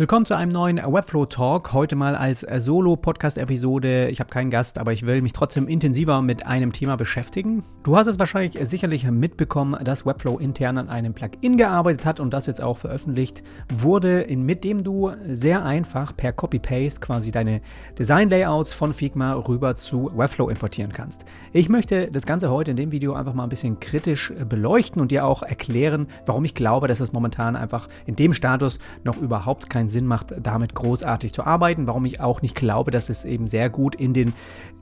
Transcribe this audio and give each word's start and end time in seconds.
Willkommen 0.00 0.24
zu 0.24 0.34
einem 0.34 0.50
neuen 0.50 0.78
Webflow 0.78 1.26
Talk. 1.26 1.74
Heute 1.74 1.94
mal 1.94 2.14
als 2.14 2.40
Solo-Podcast-Episode. 2.40 4.08
Ich 4.08 4.18
habe 4.20 4.30
keinen 4.30 4.48
Gast, 4.48 4.78
aber 4.78 4.94
ich 4.94 5.04
will 5.04 5.20
mich 5.20 5.34
trotzdem 5.34 5.68
intensiver 5.68 6.22
mit 6.22 6.46
einem 6.46 6.72
Thema 6.72 6.96
beschäftigen. 6.96 7.62
Du 7.82 7.98
hast 7.98 8.06
es 8.06 8.18
wahrscheinlich 8.18 8.58
sicherlich 8.66 9.04
mitbekommen, 9.04 9.76
dass 9.84 10.06
Webflow 10.06 10.38
intern 10.38 10.78
an 10.78 10.88
einem 10.88 11.12
Plugin 11.12 11.58
gearbeitet 11.58 12.06
hat 12.06 12.18
und 12.18 12.32
das 12.32 12.46
jetzt 12.46 12.62
auch 12.62 12.78
veröffentlicht 12.78 13.42
wurde, 13.70 14.26
mit 14.34 14.64
dem 14.64 14.84
du 14.84 15.10
sehr 15.26 15.66
einfach 15.66 16.16
per 16.16 16.32
Copy-Paste 16.32 17.00
quasi 17.00 17.30
deine 17.30 17.60
Design-Layouts 17.98 18.72
von 18.72 18.94
Figma 18.94 19.34
rüber 19.34 19.76
zu 19.76 20.10
Webflow 20.16 20.48
importieren 20.48 20.92
kannst. 20.92 21.26
Ich 21.52 21.68
möchte 21.68 22.10
das 22.10 22.24
Ganze 22.24 22.50
heute 22.50 22.70
in 22.70 22.78
dem 22.78 22.90
Video 22.90 23.12
einfach 23.12 23.34
mal 23.34 23.42
ein 23.42 23.50
bisschen 23.50 23.80
kritisch 23.80 24.32
beleuchten 24.48 25.02
und 25.02 25.10
dir 25.10 25.26
auch 25.26 25.42
erklären, 25.42 26.06
warum 26.24 26.46
ich 26.46 26.54
glaube, 26.54 26.88
dass 26.88 27.00
es 27.00 27.12
momentan 27.12 27.54
einfach 27.54 27.90
in 28.06 28.16
dem 28.16 28.32
Status 28.32 28.78
noch 29.04 29.18
überhaupt 29.18 29.68
keinen 29.68 29.89
Sinn 29.90 30.06
macht, 30.06 30.34
damit 30.42 30.74
großartig 30.74 31.32
zu 31.32 31.44
arbeiten. 31.44 31.86
Warum 31.86 32.04
ich 32.06 32.20
auch 32.20 32.40
nicht 32.40 32.54
glaube, 32.54 32.90
dass 32.90 33.08
es 33.08 33.24
eben 33.24 33.48
sehr 33.48 33.68
gut 33.68 33.94
in 33.94 34.14
den 34.14 34.32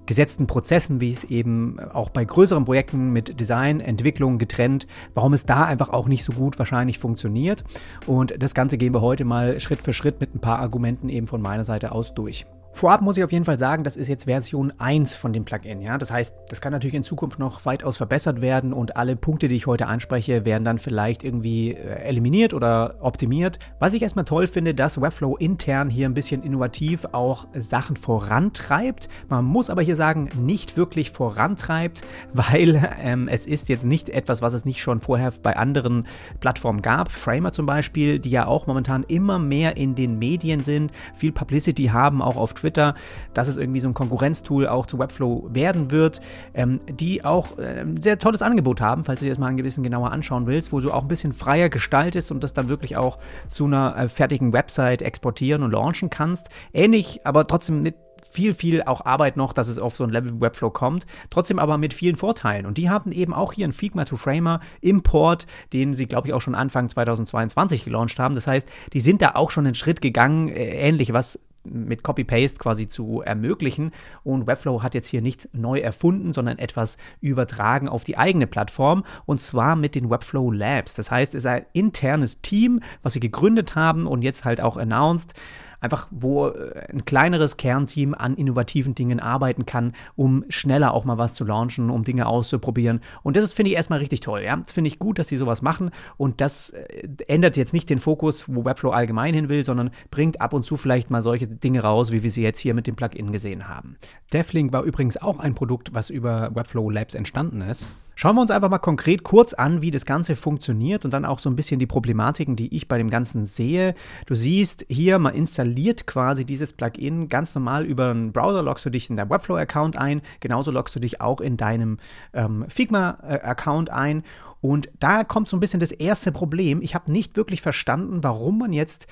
gesetzten 0.06 0.46
Prozessen, 0.46 1.00
wie 1.00 1.10
es 1.10 1.24
eben 1.24 1.78
auch 1.80 2.08
bei 2.08 2.24
größeren 2.24 2.64
Projekten 2.64 3.12
mit 3.12 3.38
Design, 3.40 3.80
Entwicklung 3.80 4.38
getrennt, 4.38 4.86
warum 5.14 5.34
es 5.34 5.44
da 5.44 5.64
einfach 5.64 5.90
auch 5.90 6.08
nicht 6.08 6.24
so 6.24 6.32
gut 6.32 6.58
wahrscheinlich 6.58 6.98
funktioniert. 6.98 7.62
Und 8.06 8.42
das 8.42 8.54
Ganze 8.54 8.78
gehen 8.78 8.94
wir 8.94 9.02
heute 9.02 9.24
mal 9.24 9.60
Schritt 9.60 9.82
für 9.82 9.92
Schritt 9.92 10.20
mit 10.20 10.34
ein 10.34 10.40
paar 10.40 10.60
Argumenten 10.60 11.08
eben 11.08 11.26
von 11.26 11.42
meiner 11.42 11.64
Seite 11.64 11.92
aus 11.92 12.14
durch. 12.14 12.46
Vorab 12.78 13.02
muss 13.02 13.16
ich 13.16 13.24
auf 13.24 13.32
jeden 13.32 13.44
Fall 13.44 13.58
sagen, 13.58 13.82
das 13.82 13.96
ist 13.96 14.06
jetzt 14.06 14.26
Version 14.26 14.72
1 14.78 15.16
von 15.16 15.32
dem 15.32 15.44
Plugin. 15.44 15.80
Ja? 15.80 15.98
Das 15.98 16.12
heißt, 16.12 16.32
das 16.48 16.60
kann 16.60 16.72
natürlich 16.72 16.94
in 16.94 17.02
Zukunft 17.02 17.40
noch 17.40 17.66
weitaus 17.66 17.96
verbessert 17.96 18.40
werden 18.40 18.72
und 18.72 18.96
alle 18.96 19.16
Punkte, 19.16 19.48
die 19.48 19.56
ich 19.56 19.66
heute 19.66 19.88
anspreche, 19.88 20.44
werden 20.44 20.62
dann 20.62 20.78
vielleicht 20.78 21.24
irgendwie 21.24 21.72
äh, 21.72 22.04
eliminiert 22.04 22.54
oder 22.54 22.94
optimiert. 23.00 23.58
Was 23.80 23.94
ich 23.94 24.02
erstmal 24.02 24.26
toll 24.26 24.46
finde, 24.46 24.76
dass 24.76 25.00
Webflow 25.00 25.36
intern 25.38 25.90
hier 25.90 26.08
ein 26.08 26.14
bisschen 26.14 26.44
innovativ 26.44 27.04
auch 27.10 27.48
Sachen 27.52 27.96
vorantreibt. 27.96 29.08
Man 29.28 29.44
muss 29.44 29.70
aber 29.70 29.82
hier 29.82 29.96
sagen, 29.96 30.28
nicht 30.40 30.76
wirklich 30.76 31.10
vorantreibt, 31.10 32.04
weil 32.32 32.88
ähm, 33.02 33.26
es 33.26 33.44
ist 33.44 33.68
jetzt 33.68 33.86
nicht 33.86 34.08
etwas, 34.08 34.40
was 34.40 34.54
es 34.54 34.64
nicht 34.64 34.80
schon 34.80 35.00
vorher 35.00 35.32
bei 35.42 35.56
anderen 35.56 36.06
Plattformen 36.38 36.80
gab. 36.80 37.10
Framer 37.10 37.52
zum 37.52 37.66
Beispiel, 37.66 38.20
die 38.20 38.30
ja 38.30 38.46
auch 38.46 38.68
momentan 38.68 39.02
immer 39.02 39.40
mehr 39.40 39.76
in 39.76 39.96
den 39.96 40.20
Medien 40.20 40.60
sind, 40.60 40.92
viel 41.16 41.32
Publicity 41.32 41.86
haben, 41.86 42.22
auch 42.22 42.36
auf 42.36 42.54
Twitter 42.54 42.67
Twitter, 42.68 42.94
dass 43.34 43.48
es 43.48 43.56
irgendwie 43.56 43.80
so 43.80 43.88
ein 43.88 43.94
Konkurrenztool 43.94 44.68
auch 44.68 44.86
zu 44.86 44.98
Webflow 44.98 45.48
werden 45.50 45.90
wird, 45.90 46.20
ähm, 46.54 46.80
die 46.88 47.24
auch 47.24 47.58
äh, 47.58 47.80
ein 47.80 48.02
sehr 48.02 48.18
tolles 48.18 48.42
Angebot 48.42 48.80
haben, 48.80 49.04
falls 49.04 49.20
du 49.20 49.24
dir 49.24 49.30
das 49.30 49.38
mal 49.38 49.46
ein 49.46 49.56
gewissen 49.56 49.82
genauer 49.82 50.12
anschauen 50.12 50.46
willst, 50.46 50.72
wo 50.72 50.80
du 50.80 50.92
auch 50.92 51.02
ein 51.02 51.08
bisschen 51.08 51.32
freier 51.32 51.70
gestaltest 51.70 52.30
und 52.30 52.42
das 52.42 52.52
dann 52.52 52.68
wirklich 52.68 52.96
auch 52.96 53.18
zu 53.48 53.64
einer 53.64 53.96
äh, 53.96 54.08
fertigen 54.08 54.52
Website 54.52 55.02
exportieren 55.02 55.62
und 55.62 55.70
launchen 55.70 56.10
kannst. 56.10 56.48
Ähnlich, 56.72 57.20
aber 57.24 57.46
trotzdem 57.46 57.82
mit 57.82 57.94
viel, 58.30 58.54
viel 58.54 58.82
auch 58.82 59.04
Arbeit 59.04 59.36
noch, 59.36 59.52
dass 59.52 59.68
es 59.68 59.78
auf 59.78 59.96
so 59.96 60.04
ein 60.04 60.10
Level 60.10 60.40
Webflow 60.40 60.70
kommt. 60.70 61.06
Trotzdem 61.30 61.58
aber 61.58 61.78
mit 61.78 61.94
vielen 61.94 62.16
Vorteilen. 62.16 62.66
Und 62.66 62.78
die 62.78 62.90
haben 62.90 63.12
eben 63.12 63.32
auch 63.32 63.52
hier 63.52 63.64
einen 63.64 63.72
Figma 63.72 64.04
to 64.04 64.16
Framer 64.16 64.60
Import, 64.80 65.46
den 65.72 65.94
sie, 65.94 66.06
glaube 66.06 66.28
ich, 66.28 66.34
auch 66.34 66.40
schon 66.40 66.54
Anfang 66.54 66.88
2022 66.88 67.84
gelauncht 67.84 68.18
haben. 68.18 68.34
Das 68.34 68.46
heißt, 68.46 68.68
die 68.92 69.00
sind 69.00 69.22
da 69.22 69.32
auch 69.34 69.50
schon 69.50 69.66
einen 69.66 69.74
Schritt 69.74 70.00
gegangen, 70.00 70.48
äh, 70.48 70.88
ähnlich 70.88 71.12
was 71.12 71.38
mit 71.72 72.02
Copy-Paste 72.02 72.58
quasi 72.58 72.88
zu 72.88 73.22
ermöglichen. 73.22 73.92
Und 74.24 74.46
Webflow 74.46 74.82
hat 74.82 74.94
jetzt 74.94 75.08
hier 75.08 75.22
nichts 75.22 75.48
neu 75.52 75.78
erfunden, 75.80 76.32
sondern 76.32 76.58
etwas 76.58 76.96
übertragen 77.20 77.88
auf 77.88 78.04
die 78.04 78.18
eigene 78.18 78.46
Plattform 78.46 79.04
und 79.26 79.40
zwar 79.40 79.76
mit 79.76 79.94
den 79.94 80.10
Webflow 80.10 80.50
Labs. 80.50 80.94
Das 80.94 81.10
heißt, 81.10 81.34
es 81.34 81.44
ist 81.44 81.46
ein 81.46 81.66
internes 81.72 82.40
Team, 82.40 82.80
was 83.02 83.12
sie 83.12 83.20
gegründet 83.20 83.74
haben 83.74 84.06
und 84.06 84.22
jetzt 84.22 84.44
halt 84.44 84.60
auch 84.60 84.76
announced 84.76 85.34
einfach 85.80 86.08
wo 86.10 86.48
äh, 86.48 86.86
ein 86.92 87.04
kleineres 87.04 87.56
Kernteam 87.56 88.14
an 88.14 88.34
innovativen 88.36 88.94
Dingen 88.94 89.20
arbeiten 89.20 89.66
kann, 89.66 89.92
um 90.16 90.44
schneller 90.48 90.94
auch 90.94 91.04
mal 91.04 91.18
was 91.18 91.34
zu 91.34 91.44
launchen, 91.44 91.90
um 91.90 92.04
Dinge 92.04 92.26
auszuprobieren. 92.26 93.00
Und 93.22 93.36
das 93.36 93.52
finde 93.52 93.70
ich 93.70 93.76
erstmal 93.76 93.98
richtig 93.98 94.20
toll. 94.20 94.42
Ja? 94.42 94.56
Das 94.56 94.72
finde 94.72 94.88
ich 94.88 94.98
gut, 94.98 95.18
dass 95.18 95.28
die 95.28 95.36
sowas 95.36 95.62
machen 95.62 95.90
und 96.16 96.40
das 96.40 96.70
äh, 96.70 97.08
ändert 97.26 97.56
jetzt 97.56 97.72
nicht 97.72 97.90
den 97.90 97.98
Fokus, 97.98 98.44
wo 98.48 98.64
Webflow 98.64 98.90
allgemein 98.90 99.34
hin 99.34 99.48
will, 99.48 99.64
sondern 99.64 99.90
bringt 100.10 100.40
ab 100.40 100.52
und 100.52 100.64
zu 100.64 100.76
vielleicht 100.76 101.10
mal 101.10 101.22
solche 101.22 101.46
Dinge 101.46 101.80
raus, 101.80 102.12
wie 102.12 102.22
wir 102.22 102.30
sie 102.30 102.42
jetzt 102.42 102.60
hier 102.60 102.74
mit 102.74 102.86
dem 102.86 102.96
Plugin 102.96 103.32
gesehen 103.32 103.68
haben. 103.68 103.96
Devlink 104.32 104.72
war 104.72 104.82
übrigens 104.82 105.16
auch 105.16 105.38
ein 105.38 105.54
Produkt, 105.54 105.94
was 105.94 106.10
über 106.10 106.54
Webflow 106.54 106.90
Labs 106.90 107.14
entstanden 107.14 107.60
ist. 107.62 107.88
Schauen 108.20 108.34
wir 108.34 108.40
uns 108.40 108.50
einfach 108.50 108.68
mal 108.68 108.78
konkret 108.78 109.22
kurz 109.22 109.54
an, 109.54 109.80
wie 109.80 109.92
das 109.92 110.04
Ganze 110.04 110.34
funktioniert 110.34 111.04
und 111.04 111.14
dann 111.14 111.24
auch 111.24 111.38
so 111.38 111.48
ein 111.48 111.54
bisschen 111.54 111.78
die 111.78 111.86
Problematiken, 111.86 112.56
die 112.56 112.74
ich 112.74 112.88
bei 112.88 112.98
dem 112.98 113.10
Ganzen 113.10 113.46
sehe. 113.46 113.94
Du 114.26 114.34
siehst 114.34 114.84
hier, 114.88 115.20
man 115.20 115.36
installiert 115.36 115.67
quasi 116.06 116.44
dieses 116.44 116.72
Plugin 116.72 117.28
ganz 117.28 117.54
normal 117.54 117.84
über 117.84 118.10
einen 118.10 118.32
Browser, 118.32 118.62
loggst 118.62 118.86
du 118.86 118.90
dich 118.90 119.10
in 119.10 119.16
deinem 119.16 119.30
Webflow-Account 119.30 119.98
ein, 119.98 120.22
genauso 120.40 120.70
loggst 120.70 120.94
du 120.94 121.00
dich 121.00 121.20
auch 121.20 121.40
in 121.40 121.56
deinem 121.56 121.98
ähm, 122.32 122.64
Figma-Account 122.68 123.90
ein. 123.90 124.22
Und 124.60 124.90
da 124.98 125.24
kommt 125.24 125.48
so 125.48 125.56
ein 125.56 125.60
bisschen 125.60 125.80
das 125.80 125.92
erste 125.92 126.32
Problem. 126.32 126.82
Ich 126.82 126.94
habe 126.94 127.12
nicht 127.12 127.36
wirklich 127.36 127.62
verstanden, 127.62 128.24
warum 128.24 128.58
man 128.58 128.72
jetzt 128.72 129.06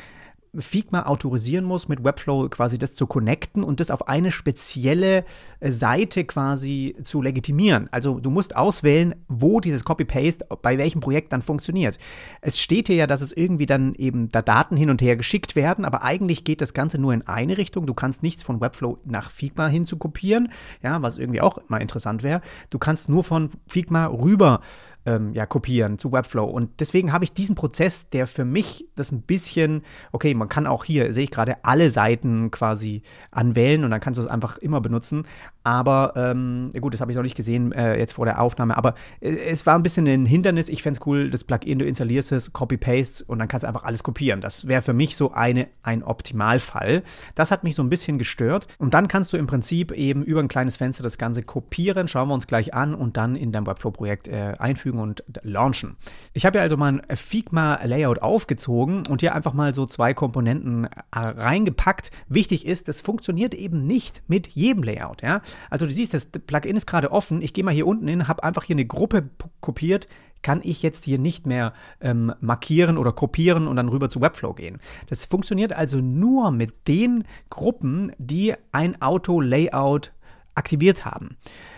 Figma 0.59 1.03
autorisieren 1.05 1.65
muss, 1.65 1.89
mit 1.89 2.03
Webflow 2.03 2.49
quasi 2.49 2.79
das 2.79 2.95
zu 2.95 3.07
connecten 3.07 3.62
und 3.62 3.81
das 3.81 3.91
auf 3.91 4.09
eine 4.09 4.31
spezielle 4.31 5.25
äh, 5.61 5.71
Seite 5.71 6.25
quasi 6.25 6.97
zu 7.03 7.23
legitimieren. 7.23 7.89
Also 7.91 8.21
du 8.21 8.31
musst 8.31 8.57
auswählen, 8.57 9.15
wo 9.29 9.61
dieses 9.61 9.84
Copy-Paste 9.84 10.47
bei 10.62 10.79
welchem 10.79 11.01
Projekt 11.01 11.33
dann 11.33 11.43
funktioniert. 11.43 11.99
Es 12.41 12.59
steht 12.59 12.89
hier 12.89 12.97
ja, 12.97 13.07
dass 13.07 13.21
es 13.21 13.33
irgendwie 13.33 13.67
dann 13.67 13.95
eben 13.95 14.29
da 14.29 14.43
Daten 14.43 14.77
hin 14.77 14.91
und 14.91 15.03
her 15.03 15.17
geschickt 15.17 15.57
werden, 15.57 15.84
aber 15.84 16.03
eigentlich 16.03 16.45
geht 16.45 16.61
das 16.61 16.75
Ganze 16.75 16.99
nur 16.99 17.13
in 17.13 17.27
eine 17.27 17.59
Richtung. 17.59 17.87
Du 17.87 17.95
kannst 17.95 18.23
nichts 18.23 18.43
von 18.43 18.61
Webflow 18.61 18.99
nach 19.05 19.31
Figma 19.31 19.69
hin 19.69 19.87
zu 19.87 19.97
kopieren, 19.97 20.49
ja, 20.83 21.03
was 21.03 21.19
irgendwie 21.19 21.41
auch 21.41 21.59
mal 21.69 21.78
interessant 21.78 22.23
wäre. 22.23 22.41
Du 22.71 22.78
kannst 22.78 23.09
nur 23.09 23.25
von 23.25 23.51
Figma 23.67 24.07
rüber 24.07 24.61
ähm, 25.06 25.33
ja, 25.33 25.47
kopieren 25.47 25.99
zu 25.99 26.12
Webflow. 26.12 26.44
Und 26.44 26.81
deswegen 26.81 27.12
habe 27.12 27.25
ich 27.25 27.33
diesen 27.33 27.55
Prozess, 27.55 28.11
der 28.11 28.27
für 28.27 28.44
mich 28.44 28.87
das 28.97 29.12
ein 29.12 29.22
bisschen, 29.22 29.83
okay, 30.12 30.34
man 30.34 30.49
kann 30.49 30.67
auch 30.67 30.84
hier, 30.84 31.12
sehe 31.12 31.25
ich 31.25 31.31
gerade, 31.31 31.65
alle 31.65 31.91
Seiten 31.91 32.50
quasi 32.50 33.03
anwählen 33.31 33.84
und 33.84 33.91
dann 33.91 34.00
kannst 34.00 34.19
du 34.19 34.22
es 34.22 34.28
einfach 34.28 34.59
immer 34.59 34.81
benutzen. 34.81 35.27
Aber 35.66 36.12
ähm, 36.15 36.71
gut, 36.81 36.94
das 36.94 37.00
habe 37.00 37.10
ich 37.10 37.16
noch 37.16 37.25
nicht 37.25 37.34
gesehen 37.34 37.72
äh, 37.72 37.99
jetzt 37.99 38.12
vor 38.12 38.25
der 38.25 38.41
Aufnahme. 38.41 38.77
Aber 38.77 38.94
äh, 39.21 39.31
es 39.31 39.66
war 39.66 39.75
ein 39.75 39.82
bisschen 39.82 40.06
ein 40.06 40.25
Hindernis. 40.25 40.69
Ich 40.69 40.81
fände 40.81 41.00
es 41.00 41.04
cool, 41.09 41.28
das 41.28 41.43
Plugin, 41.43 41.81
du 41.81 41.84
installierst 41.84 42.31
es, 42.31 42.53
Copy-Paste 42.53 43.25
und 43.27 43.41
dann 43.41 43.49
kannst 43.49 43.65
du 43.65 43.69
einfach 43.69 43.82
alles 43.82 44.04
kopieren. 44.04 44.41
Das 44.41 44.69
wäre 44.69 44.81
für 44.81 44.93
mich 44.93 45.16
so 45.16 45.32
eine, 45.32 45.66
ein 45.82 46.04
Optimalfall. 46.04 47.03
Das 47.34 47.50
hat 47.50 47.65
mich 47.65 47.75
so 47.75 47.82
ein 47.82 47.88
bisschen 47.88 48.16
gestört. 48.16 48.69
Und 48.78 48.94
dann 48.94 49.09
kannst 49.09 49.32
du 49.32 49.38
im 49.38 49.49
Prinzip 49.49 49.91
eben 49.91 50.22
über 50.22 50.38
ein 50.38 50.47
kleines 50.47 50.77
Fenster 50.77 51.03
das 51.03 51.19
Ganze 51.19 51.43
kopieren. 51.43 52.06
Schauen 52.06 52.28
wir 52.28 52.34
uns 52.34 52.47
gleich 52.47 52.72
an 52.72 52.94
und 52.94 53.16
dann 53.16 53.34
in 53.34 53.50
dein 53.50 53.66
Webflow-Projekt 53.66 54.28
äh, 54.28 54.53
einfügen 54.60 55.00
und 55.00 55.25
launchen. 55.43 55.97
Ich 56.33 56.47
habe 56.47 56.59
ja 56.59 56.62
also 56.62 56.77
mal 56.77 57.03
ein 57.09 57.16
Figma-Layout 57.16 58.22
aufgezogen 58.22 59.04
und 59.09 59.21
hier 59.21 59.34
einfach 59.34 59.53
mal 59.53 59.75
so 59.75 59.84
zwei 59.87 60.15
Komponenten 60.15 60.84
äh, 60.84 60.88
reingepackt. 61.10 62.12
Wichtig 62.28 62.66
ist, 62.66 62.87
das 62.87 63.00
funktioniert 63.00 63.53
eben 63.53 63.84
nicht 63.84 64.22
mit 64.28 64.47
jedem 64.47 64.84
Layout. 64.84 65.22
Ja? 65.22 65.41
Also 65.71 65.87
du 65.87 65.93
siehst, 65.93 66.15
das 66.15 66.27
Plugin 66.27 66.77
ist 66.77 66.87
gerade 66.87 67.12
offen. 67.12 67.43
Ich 67.43 67.53
gehe 67.53 67.65
mal 67.65 67.75
hier 67.75 67.87
unten 67.87 68.09
hin, 68.09 68.28
habe 68.28 68.43
einfach 68.44 68.65
hier 68.65 68.75
eine 68.75 68.87
Gruppe 68.87 69.28
kopiert, 69.61 70.06
kann 70.43 70.61
ich 70.62 70.83
jetzt 70.83 71.05
hier 71.05 71.19
nicht 71.19 71.47
mehr 71.47 71.72
ähm, 72.00 72.33
markieren 72.41 72.99
oder 72.99 73.12
kopieren 73.12 73.66
und 73.66 73.77
dann 73.77 73.89
rüber 73.89 74.11
zu 74.11 74.21
Webflow 74.21 74.55
gehen. 74.55 74.78
Das 75.09 75.25
funktioniert 75.25 75.72
also 75.72 75.99
nur 75.99 76.50
mit 76.50 76.89
den 76.89 77.25
Gruppen, 77.50 78.12
die 78.19 78.55
ein 78.72 79.00
Auto-Layout 79.00 80.12
aktiviert 80.55 81.05
haben. 81.05 81.37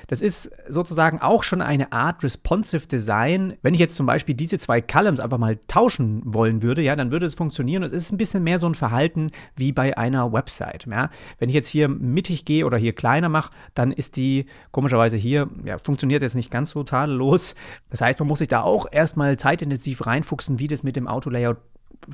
Das 0.09 0.23
ist 0.23 0.51
sozusagen 0.69 1.21
auch 1.21 1.43
schon 1.45 1.63
eine 1.63 1.93
Art 1.93 2.25
responsive 2.25 2.87
Design. 2.87 3.57
Wenn 3.63 3.75
ich 3.75 3.81
jetzt 3.81 3.95
zum 3.95 4.07
Beispiel 4.07 4.35
diese 4.35 4.59
zwei 4.59 4.81
Columns 4.81 5.21
einfach 5.21 5.39
mal 5.39 5.59
tauschen 5.69 6.23
wollen 6.25 6.63
würde, 6.63 6.83
ja, 6.83 6.97
dann 6.97 7.11
würde 7.11 7.27
es 7.27 7.35
funktionieren. 7.35 7.83
Es 7.83 7.93
ist 7.93 8.11
ein 8.11 8.17
bisschen 8.17 8.43
mehr 8.43 8.59
so 8.59 8.67
ein 8.67 8.75
Verhalten 8.75 9.31
wie 9.55 9.71
bei 9.71 9.97
einer 9.97 10.32
Website. 10.32 10.87
Ja. 10.87 11.11
Wenn 11.38 11.50
ich 11.50 11.55
jetzt 11.55 11.69
hier 11.69 11.88
mittig 11.88 12.47
gehe 12.47 12.65
oder 12.65 12.79
hier 12.79 12.94
kleiner 12.94 13.29
mache, 13.29 13.53
dann 13.75 13.93
ist 13.93 14.17
die 14.17 14.47
komischerweise 14.73 15.19
hier, 15.19 15.50
ja, 15.65 15.77
funktioniert 15.79 16.23
jetzt 16.23 16.35
nicht 16.35 16.50
ganz 16.50 16.71
so 16.71 16.82
tadellos. 16.85 17.55
Das 17.91 18.00
heißt, 18.00 18.19
man 18.19 18.29
muss 18.29 18.38
sich 18.38 18.49
da 18.49 18.62
auch 18.62 18.87
erstmal 18.91 19.37
zeitintensiv 19.37 20.06
reinfuchsen, 20.06 20.59
wie 20.59 20.69
das 20.69 20.82
mit 20.82 20.97
dem 20.97 21.06
Auto-Layout 21.06 21.59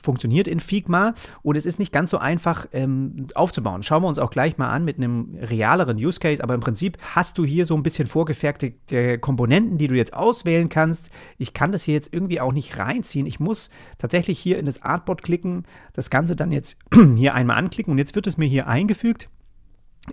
funktioniert 0.02 0.48
in 0.48 0.60
Figma 0.60 1.14
und 1.42 1.56
es 1.56 1.66
ist 1.66 1.78
nicht 1.78 1.92
ganz 1.92 2.10
so 2.10 2.18
einfach 2.18 2.66
ähm, 2.72 3.26
aufzubauen. 3.34 3.82
Schauen 3.82 4.02
wir 4.02 4.08
uns 4.08 4.18
auch 4.18 4.30
gleich 4.30 4.58
mal 4.58 4.70
an 4.70 4.84
mit 4.84 4.96
einem 4.96 5.36
realeren 5.40 5.96
Use 5.96 6.18
Case, 6.18 6.42
aber 6.42 6.54
im 6.54 6.60
Prinzip 6.60 6.98
hast 7.14 7.38
du 7.38 7.44
hier 7.44 7.66
so 7.66 7.74
ein 7.76 7.82
bisschen 7.82 8.06
vorgefertigte 8.06 9.18
Komponenten, 9.18 9.78
die 9.78 9.88
du 9.88 9.94
jetzt 9.94 10.14
auswählen 10.14 10.68
kannst. 10.68 11.10
Ich 11.38 11.54
kann 11.54 11.72
das 11.72 11.84
hier 11.84 11.94
jetzt 11.94 12.12
irgendwie 12.12 12.40
auch 12.40 12.52
nicht 12.52 12.78
reinziehen. 12.78 13.26
Ich 13.26 13.40
muss 13.40 13.70
tatsächlich 13.98 14.38
hier 14.38 14.58
in 14.58 14.66
das 14.66 14.82
Artboard 14.82 15.22
klicken, 15.22 15.64
das 15.92 16.10
Ganze 16.10 16.36
dann 16.36 16.50
jetzt 16.50 16.76
hier 17.16 17.34
einmal 17.34 17.56
anklicken 17.56 17.92
und 17.92 17.98
jetzt 17.98 18.14
wird 18.14 18.26
es 18.26 18.36
mir 18.36 18.46
hier 18.46 18.66
eingefügt. 18.66 19.28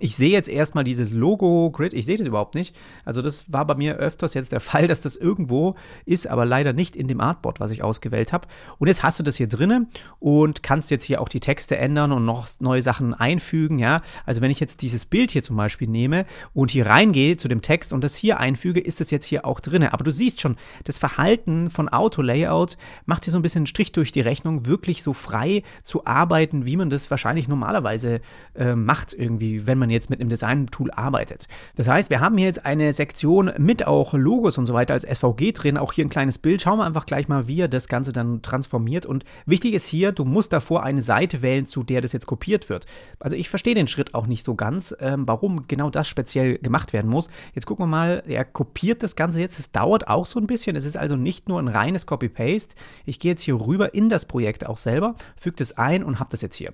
Ich 0.00 0.16
sehe 0.16 0.30
jetzt 0.30 0.48
erstmal 0.48 0.84
dieses 0.84 1.12
Logo-Grid, 1.12 1.92
ich 1.92 2.06
sehe 2.06 2.16
das 2.16 2.26
überhaupt 2.26 2.54
nicht. 2.54 2.74
Also 3.04 3.20
das 3.20 3.44
war 3.52 3.66
bei 3.66 3.74
mir 3.74 3.96
öfters 3.96 4.32
jetzt 4.32 4.52
der 4.52 4.60
Fall, 4.72 4.86
dass 4.86 5.02
das 5.02 5.16
irgendwo 5.16 5.74
ist, 6.06 6.26
aber 6.26 6.46
leider 6.46 6.72
nicht 6.72 6.96
in 6.96 7.08
dem 7.08 7.20
Artboard, 7.20 7.60
was 7.60 7.70
ich 7.72 7.82
ausgewählt 7.82 8.32
habe. 8.32 8.48
Und 8.78 8.88
jetzt 8.88 9.02
hast 9.02 9.18
du 9.18 9.22
das 9.22 9.36
hier 9.36 9.48
drinnen 9.48 9.88
und 10.18 10.62
kannst 10.62 10.90
jetzt 10.90 11.04
hier 11.04 11.20
auch 11.20 11.28
die 11.28 11.40
Texte 11.40 11.76
ändern 11.76 12.12
und 12.12 12.24
noch 12.24 12.48
neue 12.58 12.80
Sachen 12.80 13.12
einfügen, 13.12 13.78
ja. 13.78 14.00
Also 14.24 14.40
wenn 14.40 14.50
ich 14.50 14.60
jetzt 14.60 14.80
dieses 14.80 15.04
Bild 15.04 15.30
hier 15.30 15.42
zum 15.42 15.56
Beispiel 15.56 15.88
nehme 15.88 16.24
und 16.54 16.70
hier 16.70 16.86
reingehe 16.86 17.36
zu 17.36 17.48
dem 17.48 17.60
Text 17.60 17.92
und 17.92 18.02
das 18.02 18.16
hier 18.16 18.40
einfüge, 18.40 18.80
ist 18.80 19.00
das 19.00 19.10
jetzt 19.10 19.26
hier 19.26 19.44
auch 19.44 19.60
drin. 19.60 19.82
Aber 19.82 20.04
du 20.04 20.10
siehst 20.10 20.40
schon, 20.40 20.56
das 20.84 20.98
Verhalten 20.98 21.68
von 21.68 21.90
Auto-Layout 21.90 22.78
macht 23.04 23.24
hier 23.24 23.32
so 23.32 23.38
ein 23.38 23.42
bisschen 23.42 23.60
einen 23.60 23.66
Strich 23.66 23.92
durch 23.92 24.10
die 24.10 24.22
Rechnung, 24.22 24.64
wirklich 24.64 25.02
so 25.02 25.12
frei 25.12 25.62
zu 25.82 26.06
arbeiten, 26.06 26.64
wie 26.64 26.78
man 26.78 26.88
das 26.88 27.10
wahrscheinlich 27.10 27.46
normalerweise 27.46 28.22
äh, 28.54 28.74
macht 28.74 29.12
irgendwie, 29.12 29.66
wenn 29.66 29.81
man 29.81 29.81
man 29.82 29.90
jetzt 29.90 30.10
mit 30.10 30.20
einem 30.20 30.30
Design-Tool 30.30 30.90
arbeitet. 30.92 31.48
Das 31.74 31.88
heißt, 31.88 32.08
wir 32.10 32.20
haben 32.20 32.38
hier 32.38 32.46
jetzt 32.46 32.64
eine 32.64 32.92
Sektion 32.92 33.50
mit 33.58 33.86
auch 33.86 34.14
Logos 34.14 34.58
und 34.58 34.66
so 34.66 34.74
weiter 34.74 34.94
als 34.94 35.04
SVG 35.04 35.52
drin, 35.52 35.76
auch 35.76 35.92
hier 35.92 36.04
ein 36.04 36.10
kleines 36.10 36.38
Bild. 36.38 36.62
Schauen 36.62 36.78
wir 36.78 36.84
einfach 36.84 37.06
gleich 37.06 37.28
mal, 37.28 37.46
wie 37.48 37.60
er 37.60 37.68
das 37.68 37.88
Ganze 37.88 38.12
dann 38.12 38.42
transformiert. 38.42 39.04
Und 39.06 39.24
wichtig 39.44 39.74
ist 39.74 39.86
hier, 39.86 40.12
du 40.12 40.24
musst 40.24 40.52
davor 40.52 40.82
eine 40.82 41.02
Seite 41.02 41.42
wählen, 41.42 41.66
zu 41.66 41.82
der 41.82 42.00
das 42.00 42.12
jetzt 42.12 42.26
kopiert 42.26 42.68
wird. 42.68 42.86
Also 43.18 43.36
ich 43.36 43.48
verstehe 43.48 43.74
den 43.74 43.88
Schritt 43.88 44.14
auch 44.14 44.26
nicht 44.26 44.44
so 44.44 44.54
ganz, 44.54 44.94
ähm, 45.00 45.26
warum 45.26 45.66
genau 45.66 45.90
das 45.90 46.08
speziell 46.08 46.58
gemacht 46.58 46.92
werden 46.92 47.10
muss. 47.10 47.28
Jetzt 47.54 47.66
gucken 47.66 47.84
wir 47.84 47.90
mal, 47.90 48.22
er 48.26 48.44
kopiert 48.44 49.02
das 49.02 49.16
Ganze 49.16 49.40
jetzt. 49.40 49.58
Es 49.58 49.72
dauert 49.72 50.08
auch 50.08 50.26
so 50.26 50.38
ein 50.38 50.46
bisschen. 50.46 50.76
Es 50.76 50.84
ist 50.84 50.96
also 50.96 51.16
nicht 51.16 51.48
nur 51.48 51.58
ein 51.58 51.68
reines 51.68 52.06
Copy-Paste. 52.06 52.74
Ich 53.04 53.18
gehe 53.18 53.32
jetzt 53.32 53.42
hier 53.42 53.60
rüber 53.60 53.94
in 53.94 54.08
das 54.08 54.26
Projekt 54.26 54.66
auch 54.66 54.78
selber, 54.78 55.14
füge 55.36 55.56
das 55.56 55.76
ein 55.76 56.04
und 56.04 56.20
habe 56.20 56.30
das 56.30 56.42
jetzt 56.42 56.56
hier. 56.56 56.70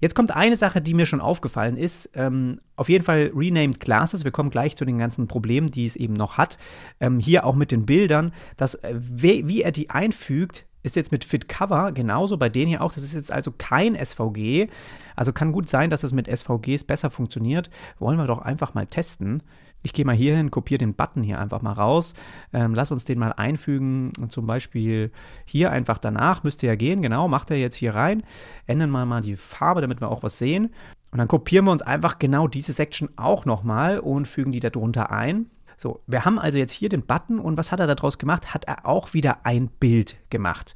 Jetzt 0.00 0.14
kommt 0.14 0.34
eine 0.34 0.56
Sache, 0.56 0.80
die 0.80 0.94
mir 0.94 1.04
schon 1.04 1.20
aufgefallen 1.20 1.76
ist. 1.76 2.10
Ähm, 2.14 2.49
auf 2.76 2.88
jeden 2.88 3.04
Fall 3.04 3.30
Renamed 3.34 3.80
Classes. 3.80 4.24
Wir 4.24 4.30
kommen 4.30 4.50
gleich 4.50 4.76
zu 4.76 4.84
den 4.84 4.98
ganzen 4.98 5.26
Problemen, 5.28 5.68
die 5.68 5.86
es 5.86 5.96
eben 5.96 6.14
noch 6.14 6.38
hat. 6.38 6.58
Ähm, 6.98 7.20
hier 7.20 7.44
auch 7.44 7.54
mit 7.54 7.72
den 7.72 7.86
Bildern, 7.86 8.32
dass, 8.56 8.74
äh, 8.76 8.94
wie, 8.98 9.46
wie 9.46 9.62
er 9.62 9.72
die 9.72 9.90
einfügt, 9.90 10.66
ist 10.82 10.96
jetzt 10.96 11.12
mit 11.12 11.24
Fit 11.24 11.48
Cover 11.48 11.92
genauso 11.92 12.36
bei 12.36 12.48
denen 12.48 12.68
hier 12.68 12.82
auch. 12.82 12.92
Das 12.92 13.02
ist 13.02 13.14
jetzt 13.14 13.32
also 13.32 13.52
kein 13.56 13.94
SVG. 13.94 14.68
Also 15.14 15.32
kann 15.32 15.52
gut 15.52 15.68
sein, 15.68 15.90
dass 15.90 16.02
es 16.02 16.12
mit 16.12 16.26
SVGs 16.26 16.84
besser 16.84 17.10
funktioniert. 17.10 17.70
Wollen 17.98 18.16
wir 18.16 18.26
doch 18.26 18.40
einfach 18.40 18.72
mal 18.74 18.86
testen. 18.86 19.42
Ich 19.82 19.92
gehe 19.92 20.04
mal 20.04 20.14
hier 20.14 20.36
hin, 20.36 20.50
kopiere 20.50 20.78
den 20.78 20.94
Button 20.94 21.22
hier 21.22 21.38
einfach 21.38 21.62
mal 21.62 21.72
raus. 21.72 22.14
Ähm, 22.52 22.74
lass 22.74 22.90
uns 22.90 23.04
den 23.04 23.18
mal 23.18 23.32
einfügen. 23.32 24.12
Zum 24.28 24.46
Beispiel 24.46 25.10
hier 25.44 25.70
einfach 25.70 25.98
danach. 25.98 26.42
Müsste 26.42 26.66
ja 26.66 26.74
gehen, 26.74 27.02
genau. 27.02 27.28
Macht 27.28 27.50
er 27.50 27.56
jetzt 27.56 27.76
hier 27.76 27.94
rein. 27.94 28.22
Ändern 28.66 28.90
wir 28.90 29.04
mal 29.06 29.22
die 29.22 29.36
Farbe, 29.36 29.80
damit 29.80 30.00
wir 30.00 30.10
auch 30.10 30.22
was 30.22 30.38
sehen. 30.38 30.70
Und 31.10 31.18
dann 31.18 31.28
kopieren 31.28 31.64
wir 31.64 31.72
uns 31.72 31.82
einfach 31.82 32.18
genau 32.18 32.48
diese 32.48 32.72
Section 32.72 33.08
auch 33.16 33.44
nochmal 33.44 33.98
und 33.98 34.28
fügen 34.28 34.52
die 34.52 34.60
darunter 34.60 35.10
ein. 35.10 35.46
So, 35.76 36.00
wir 36.06 36.24
haben 36.24 36.38
also 36.38 36.58
jetzt 36.58 36.72
hier 36.72 36.88
den 36.88 37.06
Button 37.06 37.38
und 37.38 37.56
was 37.56 37.72
hat 37.72 37.80
er 37.80 37.86
daraus 37.86 38.18
gemacht? 38.18 38.54
Hat 38.54 38.66
er 38.66 38.86
auch 38.86 39.14
wieder 39.14 39.44
ein 39.44 39.68
Bild 39.68 40.16
gemacht. 40.28 40.74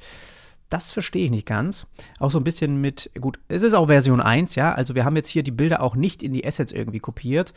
Das 0.69 0.91
verstehe 0.91 1.25
ich 1.25 1.31
nicht 1.31 1.45
ganz. 1.45 1.85
Auch 2.19 2.31
so 2.31 2.39
ein 2.39 2.43
bisschen 2.43 2.81
mit, 2.81 3.11
gut, 3.21 3.39
es 3.47 3.61
ist 3.61 3.73
auch 3.73 3.87
Version 3.87 4.19
1, 4.19 4.55
ja, 4.55 4.73
also 4.73 4.95
wir 4.95 5.05
haben 5.05 5.15
jetzt 5.15 5.29
hier 5.29 5.43
die 5.43 5.51
Bilder 5.51 5.81
auch 5.81 5.95
nicht 5.95 6.23
in 6.23 6.33
die 6.33 6.45
Assets 6.45 6.71
irgendwie 6.71 6.99
kopiert 6.99 7.53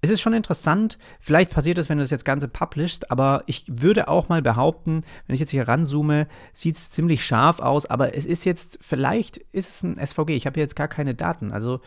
es 0.00 0.10
ist 0.10 0.20
schon 0.20 0.32
interessant, 0.32 0.98
vielleicht 1.18 1.50
passiert 1.50 1.78
es, 1.78 1.88
wenn 1.88 1.98
du 1.98 2.04
das 2.04 2.10
jetzt 2.10 2.24
Ganze 2.24 2.46
publishst, 2.46 3.10
aber 3.10 3.42
ich 3.46 3.64
würde 3.68 4.08
auch 4.08 4.28
mal 4.28 4.42
behaupten, 4.42 5.02
wenn 5.26 5.34
ich 5.34 5.40
jetzt 5.40 5.50
hier 5.50 5.66
ranzoome, 5.66 6.28
sieht 6.52 6.76
es 6.76 6.90
ziemlich 6.90 7.24
scharf 7.24 7.58
aus, 7.58 7.86
aber 7.86 8.14
es 8.14 8.24
ist 8.24 8.44
jetzt, 8.44 8.78
vielleicht 8.80 9.38
ist 9.52 9.68
es 9.68 9.82
ein 9.82 9.96
SVG, 10.04 10.30
ich 10.30 10.46
habe 10.46 10.60
jetzt 10.60 10.76
gar 10.76 10.88
keine 10.88 11.14
Daten, 11.14 11.50
also 11.50 11.80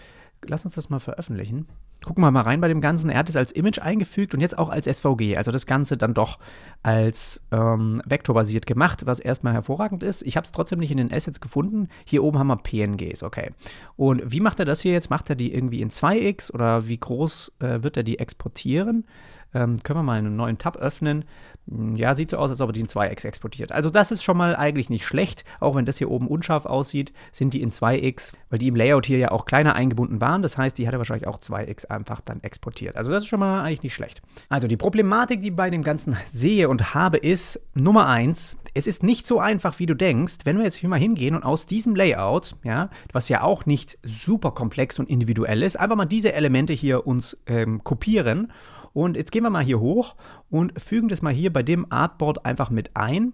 lass 0.47 0.65
uns 0.65 0.75
das 0.75 0.89
mal 0.89 0.99
veröffentlichen. 0.99 1.67
Gucken 2.03 2.23
wir 2.23 2.31
mal 2.31 2.41
rein 2.41 2.61
bei 2.61 2.67
dem 2.67 2.81
Ganzen. 2.81 3.11
Er 3.11 3.19
hat 3.19 3.29
es 3.29 3.35
als 3.35 3.51
Image 3.51 3.79
eingefügt 3.79 4.33
und 4.33 4.41
jetzt 4.41 4.57
auch 4.57 4.69
als 4.69 4.87
SVG. 4.87 5.37
Also 5.37 5.51
das 5.51 5.67
Ganze 5.67 5.97
dann 5.97 6.15
doch 6.15 6.39
als 6.81 7.43
ähm, 7.51 8.01
vektorbasiert 8.05 8.65
gemacht, 8.65 9.05
was 9.05 9.19
erstmal 9.19 9.53
hervorragend 9.53 10.01
ist. 10.01 10.23
Ich 10.23 10.35
habe 10.35 10.45
es 10.45 10.51
trotzdem 10.51 10.79
nicht 10.79 10.89
in 10.89 10.97
den 10.97 11.13
Assets 11.13 11.41
gefunden. 11.41 11.89
Hier 12.03 12.23
oben 12.23 12.39
haben 12.39 12.47
wir 12.47 12.57
PNGs, 12.57 13.21
okay. 13.21 13.51
Und 13.97 14.31
wie 14.31 14.39
macht 14.39 14.59
er 14.59 14.65
das 14.65 14.81
hier 14.81 14.93
jetzt? 14.93 15.11
Macht 15.11 15.29
er 15.29 15.35
die 15.35 15.53
irgendwie 15.53 15.81
in 15.81 15.91
2x 15.91 16.51
oder 16.51 16.87
wie 16.87 16.97
groß 16.97 17.53
äh, 17.59 17.83
wird 17.83 17.97
er 17.97 18.03
die 18.03 18.17
exportieren? 18.17 19.05
Ähm, 19.53 19.81
können 19.83 19.99
wir 19.99 20.03
mal 20.03 20.17
einen 20.17 20.35
neuen 20.35 20.57
Tab 20.57 20.77
öffnen. 20.77 21.25
Hm, 21.69 21.95
ja, 21.95 22.15
sieht 22.15 22.29
so 22.29 22.37
aus, 22.37 22.49
als 22.49 22.61
ob 22.61 22.69
er 22.69 22.73
die 22.73 22.81
in 22.81 22.87
2x 22.87 23.25
exportiert. 23.25 23.71
Also 23.71 23.89
das 23.89 24.11
ist 24.11 24.23
schon 24.23 24.37
mal 24.37 24.55
eigentlich 24.55 24.89
nicht 24.89 25.05
schlecht, 25.05 25.43
auch 25.59 25.75
wenn 25.75 25.85
das 25.85 25.97
hier 25.97 26.09
oben 26.09 26.27
unscharf 26.27 26.65
aussieht, 26.65 27.13
sind 27.31 27.53
die 27.53 27.61
in 27.61 27.71
2x, 27.71 28.33
weil 28.49 28.59
die 28.59 28.67
im 28.67 28.75
Layout 28.75 29.05
hier 29.05 29.17
ja 29.17 29.31
auch 29.31 29.45
kleiner 29.45 29.75
eingebunden 29.75 30.21
waren. 30.21 30.41
Das 30.41 30.57
heißt, 30.57 30.77
die 30.77 30.87
hat 30.87 30.93
er 30.93 30.99
wahrscheinlich 30.99 31.27
auch 31.27 31.37
2x 31.39 31.85
einfach 31.87 32.21
dann 32.21 32.41
exportiert. 32.43 32.95
Also 32.95 33.11
das 33.11 33.23
ist 33.23 33.29
schon 33.29 33.39
mal 33.39 33.61
eigentlich 33.61 33.83
nicht 33.83 33.95
schlecht. 33.95 34.21
Also 34.49 34.67
die 34.67 34.77
Problematik, 34.77 35.41
die 35.41 35.49
ich 35.49 35.55
bei 35.55 35.69
dem 35.69 35.83
Ganzen 35.83 36.15
sehe 36.25 36.69
und 36.69 36.93
habe, 36.93 37.17
ist 37.17 37.59
Nummer 37.73 38.07
1, 38.07 38.57
es 38.73 38.87
ist 38.87 39.03
nicht 39.03 39.27
so 39.27 39.39
einfach, 39.39 39.79
wie 39.79 39.85
du 39.85 39.95
denkst. 39.95 40.37
Wenn 40.45 40.57
wir 40.57 40.63
jetzt 40.63 40.77
hier 40.77 40.89
mal 40.89 40.99
hingehen 40.99 41.35
und 41.35 41.43
aus 41.43 41.65
diesem 41.65 41.95
Layout, 41.95 42.55
ja, 42.63 42.89
was 43.11 43.27
ja 43.27 43.43
auch 43.43 43.65
nicht 43.65 43.97
super 44.03 44.51
komplex 44.51 44.97
und 44.99 45.09
individuell 45.09 45.61
ist, 45.63 45.77
einfach 45.77 45.97
mal 45.97 46.05
diese 46.05 46.33
Elemente 46.33 46.73
hier 46.73 47.05
uns 47.05 47.37
ähm, 47.47 47.83
kopieren 47.83 48.51
und 48.93 49.15
jetzt 49.15 49.31
gehen 49.31 49.43
wir 49.43 49.49
mal 49.49 49.63
hier 49.63 49.79
hoch 49.79 50.15
und 50.49 50.79
fügen 50.81 51.07
das 51.07 51.21
mal 51.21 51.33
hier 51.33 51.51
bei 51.51 51.63
dem 51.63 51.91
Artboard 51.91 52.45
einfach 52.45 52.69
mit 52.69 52.91
ein. 52.95 53.33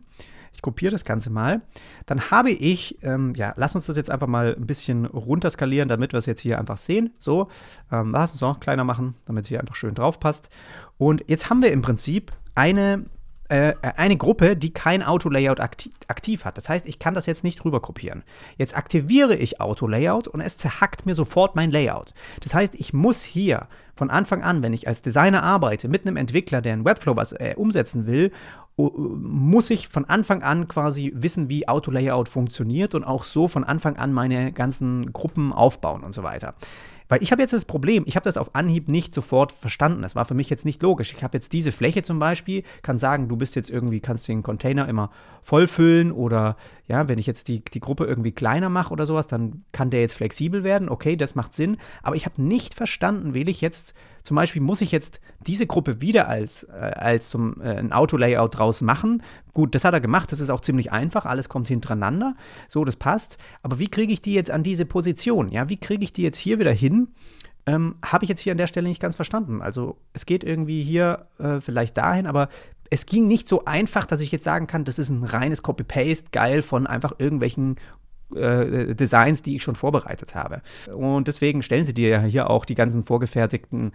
Ich 0.54 0.62
kopiere 0.64 0.92
das 0.92 1.06
Ganze 1.06 1.30
mal. 1.30 1.62
Dann 2.08 2.32
habe 2.32 2.50
ich, 2.50 2.98
ähm, 3.04 3.34
ja, 3.36 3.54
lass 3.58 3.76
uns 3.76 3.86
das 3.86 3.96
jetzt 3.96 4.10
einfach 4.10 4.28
mal 4.28 4.56
ein 4.56 4.66
bisschen 4.66 5.06
runterskalieren, 5.06 5.88
damit 5.88 6.14
wir 6.14 6.18
es 6.18 6.26
jetzt 6.26 6.42
hier 6.42 6.58
einfach 6.58 6.78
sehen. 6.78 7.12
So, 7.20 7.50
ähm, 7.92 8.12
lass 8.12 8.32
uns 8.32 8.42
noch 8.42 8.60
kleiner 8.60 8.84
machen, 8.84 9.14
damit 9.26 9.44
es 9.44 9.50
hier 9.50 9.60
einfach 9.60 9.76
schön 9.76 9.94
drauf 9.94 10.20
passt. 10.20 10.50
Und 10.98 11.24
jetzt 11.28 11.52
haben 11.52 11.62
wir 11.62 11.72
im 11.72 11.84
Prinzip 11.84 12.32
eine 12.56 13.06
äh, 13.50 13.74
eine 13.82 14.18
Gruppe, 14.18 14.56
die 14.56 14.74
kein 14.74 15.04
Auto-Layout 15.04 15.60
aktiv, 15.60 15.94
aktiv, 16.08 16.46
hat. 16.46 16.58
Das 16.58 16.70
heißt, 16.70 16.88
ich 16.88 17.00
kann 17.00 17.14
das 17.14 17.26
jetzt 17.26 17.44
nicht 17.44 17.64
rüber 17.64 17.80
kopieren. 17.80 18.24
Jetzt 18.58 18.76
aktiviere 18.76 19.36
ich 19.36 19.62
Auto-Layout 19.62 20.28
und 20.28 20.42
es 20.42 20.58
zerhackt 20.58 21.06
mir 21.06 21.16
sofort 21.16 21.56
mein 21.56 21.72
Layout. 21.72 22.14
Das 22.42 22.54
heißt, 22.54 22.76
ich 22.76 22.94
muss 22.94 23.24
hier 23.24 23.68
von 23.96 24.10
Anfang 24.10 24.44
an, 24.44 24.62
wenn 24.62 24.74
ich 24.74 24.88
als 24.88 25.02
Designer 25.02 25.44
arbeite, 25.44 25.88
mit 25.88 26.06
einem 26.06 26.18
Entwickler, 26.18 26.62
der 26.62 26.74
einen 26.74 26.86
Webflow 26.86 27.16
was 27.16 27.32
äh, 27.32 27.54
umsetzen 27.56 28.06
will, 28.06 28.32
muss 28.78 29.72
ich 29.72 29.88
von 29.88 30.06
Anfang 30.06 30.44
an 30.44 30.68
quasi 30.68 31.12
wissen, 31.16 31.50
wie 31.50 31.68
Auto-Layout 31.68 32.30
funktioniert 32.30 32.94
und 32.94 33.04
auch 33.04 33.24
so 33.24 33.48
von 33.48 33.64
Anfang 33.64 33.98
an 33.98 34.14
meine 34.14 34.52
ganzen 34.52 35.14
Gruppen 35.14 35.52
aufbauen 35.52 36.04
und 36.04 36.14
so 36.14 36.22
weiter. 36.22 36.54
Weil 37.10 37.24
ich 37.24 37.32
habe 37.32 37.42
jetzt 37.42 37.54
das 37.54 37.66
Problem, 37.66 38.04
ich 38.06 38.16
habe 38.16 38.26
das 38.26 38.38
auf 38.38 38.56
Anhieb 38.56 38.90
nicht 38.90 39.14
sofort 39.14 39.52
verstanden. 39.52 40.02
Das 40.02 40.16
war 40.16 40.26
für 40.26 40.34
mich 40.34 40.50
jetzt 40.50 40.66
nicht 40.66 40.82
logisch. 40.82 41.14
Ich 41.14 41.24
habe 41.24 41.38
jetzt 41.38 41.54
diese 41.54 41.72
Fläche 41.72 42.04
zum 42.04 42.20
Beispiel, 42.20 42.64
kann 42.82 42.98
sagen, 42.98 43.30
du 43.30 43.38
bist 43.38 43.56
jetzt 43.56 43.70
irgendwie, 43.70 44.00
kannst 44.00 44.28
den 44.28 44.44
Container 44.44 44.88
immer 44.88 45.12
vollfüllen 45.42 46.12
oder 46.12 46.58
ja, 46.88 47.10
wenn 47.10 47.20
ich 47.20 47.28
jetzt 47.28 47.50
die, 47.50 47.64
die 47.64 47.82
Gruppe 47.82 48.06
irgendwie 48.06 48.32
kleiner 48.32 48.70
mache 48.70 48.94
oder 48.94 49.06
sowas, 49.06 49.28
dann 49.28 49.66
kann 49.74 49.90
der 49.90 50.02
jetzt 50.02 50.14
flexibel 50.14 50.64
werden. 50.64 50.88
Okay, 50.88 51.18
das 51.18 51.36
macht 51.36 51.54
Sinn. 51.54 51.78
Aber 52.02 52.16
ich 52.16 52.26
habe 52.26 52.42
nicht 52.42 52.76
verstanden, 52.76 53.34
will 53.34 53.50
ich 53.50 53.60
jetzt, 53.60 53.94
zum 54.24 54.36
Beispiel, 54.36 54.62
muss 54.62 54.80
ich 54.80 54.94
jetzt 54.94 55.20
diese 55.46 55.68
Gruppe 55.68 56.00
wieder 56.02 56.30
als, 56.30 56.64
äh, 56.64 56.94
als 56.96 57.30
zum, 57.30 57.62
äh, 57.62 57.76
ein 57.76 57.92
Auto-Layout 57.92 58.58
draus 58.58 58.82
machen? 58.82 59.22
Gut, 59.54 59.76
das 59.76 59.84
hat 59.84 59.94
er 59.94 60.02
gemacht, 60.02 60.32
das 60.32 60.40
ist 60.40 60.50
auch 60.50 60.62
ziemlich 60.62 60.94
einfach, 60.94 61.26
alles 61.26 61.50
kommt 61.50 61.68
hintereinander. 61.68 62.36
So, 62.70 62.86
das 62.86 62.96
passt. 62.96 63.38
Aber 63.64 63.80
wie 63.80 63.90
kriege 63.90 64.14
ich 64.14 64.22
die 64.22 64.34
jetzt 64.34 64.52
an 64.52 64.64
diese 64.64 64.86
Position? 64.86 65.52
Ja, 65.52 65.68
wie 65.68 65.78
kriege 65.78 66.06
ich 66.06 66.14
die 66.14 66.24
jetzt 66.24 66.38
hier 66.38 66.58
wieder 66.58 66.72
hin? 66.72 67.10
Ähm, 67.66 67.96
habe 68.02 68.24
ich 68.24 68.30
jetzt 68.30 68.40
hier 68.40 68.54
an 68.54 68.58
der 68.58 68.68
Stelle 68.68 68.88
nicht 68.88 69.02
ganz 69.02 69.18
verstanden. 69.18 69.62
Also 69.62 69.98
es 70.14 70.26
geht 70.26 70.46
irgendwie 70.46 70.84
hier 70.84 71.28
äh, 71.38 71.60
vielleicht 71.60 71.98
dahin, 71.98 72.26
aber 72.26 72.48
es 72.90 73.06
ging 73.06 73.28
nicht 73.28 73.48
so 73.48 73.66
einfach, 73.66 74.06
dass 74.06 74.22
ich 74.22 74.32
jetzt 74.32 74.44
sagen 74.44 74.68
kann, 74.68 74.86
das 74.86 75.00
ist 75.00 75.10
ein 75.10 75.24
reines 75.24 75.64
Copy-Paste, 75.64 76.32
geil 76.32 76.62
von 76.62 76.88
einfach 76.88 77.14
irgendwelchen 77.18 77.78
äh, 78.36 78.94
Designs, 78.94 79.42
die 79.42 79.56
ich 79.56 79.64
schon 79.64 79.76
vorbereitet 79.76 80.36
habe. 80.36 80.62
Und 80.94 81.28
deswegen 81.28 81.62
stellen 81.62 81.86
sie 81.86 81.94
dir 81.94 82.10
ja 82.10 82.22
hier 82.22 82.50
auch 82.50 82.66
die 82.66 82.76
ganzen 82.76 83.04
vorgefertigten 83.04 83.94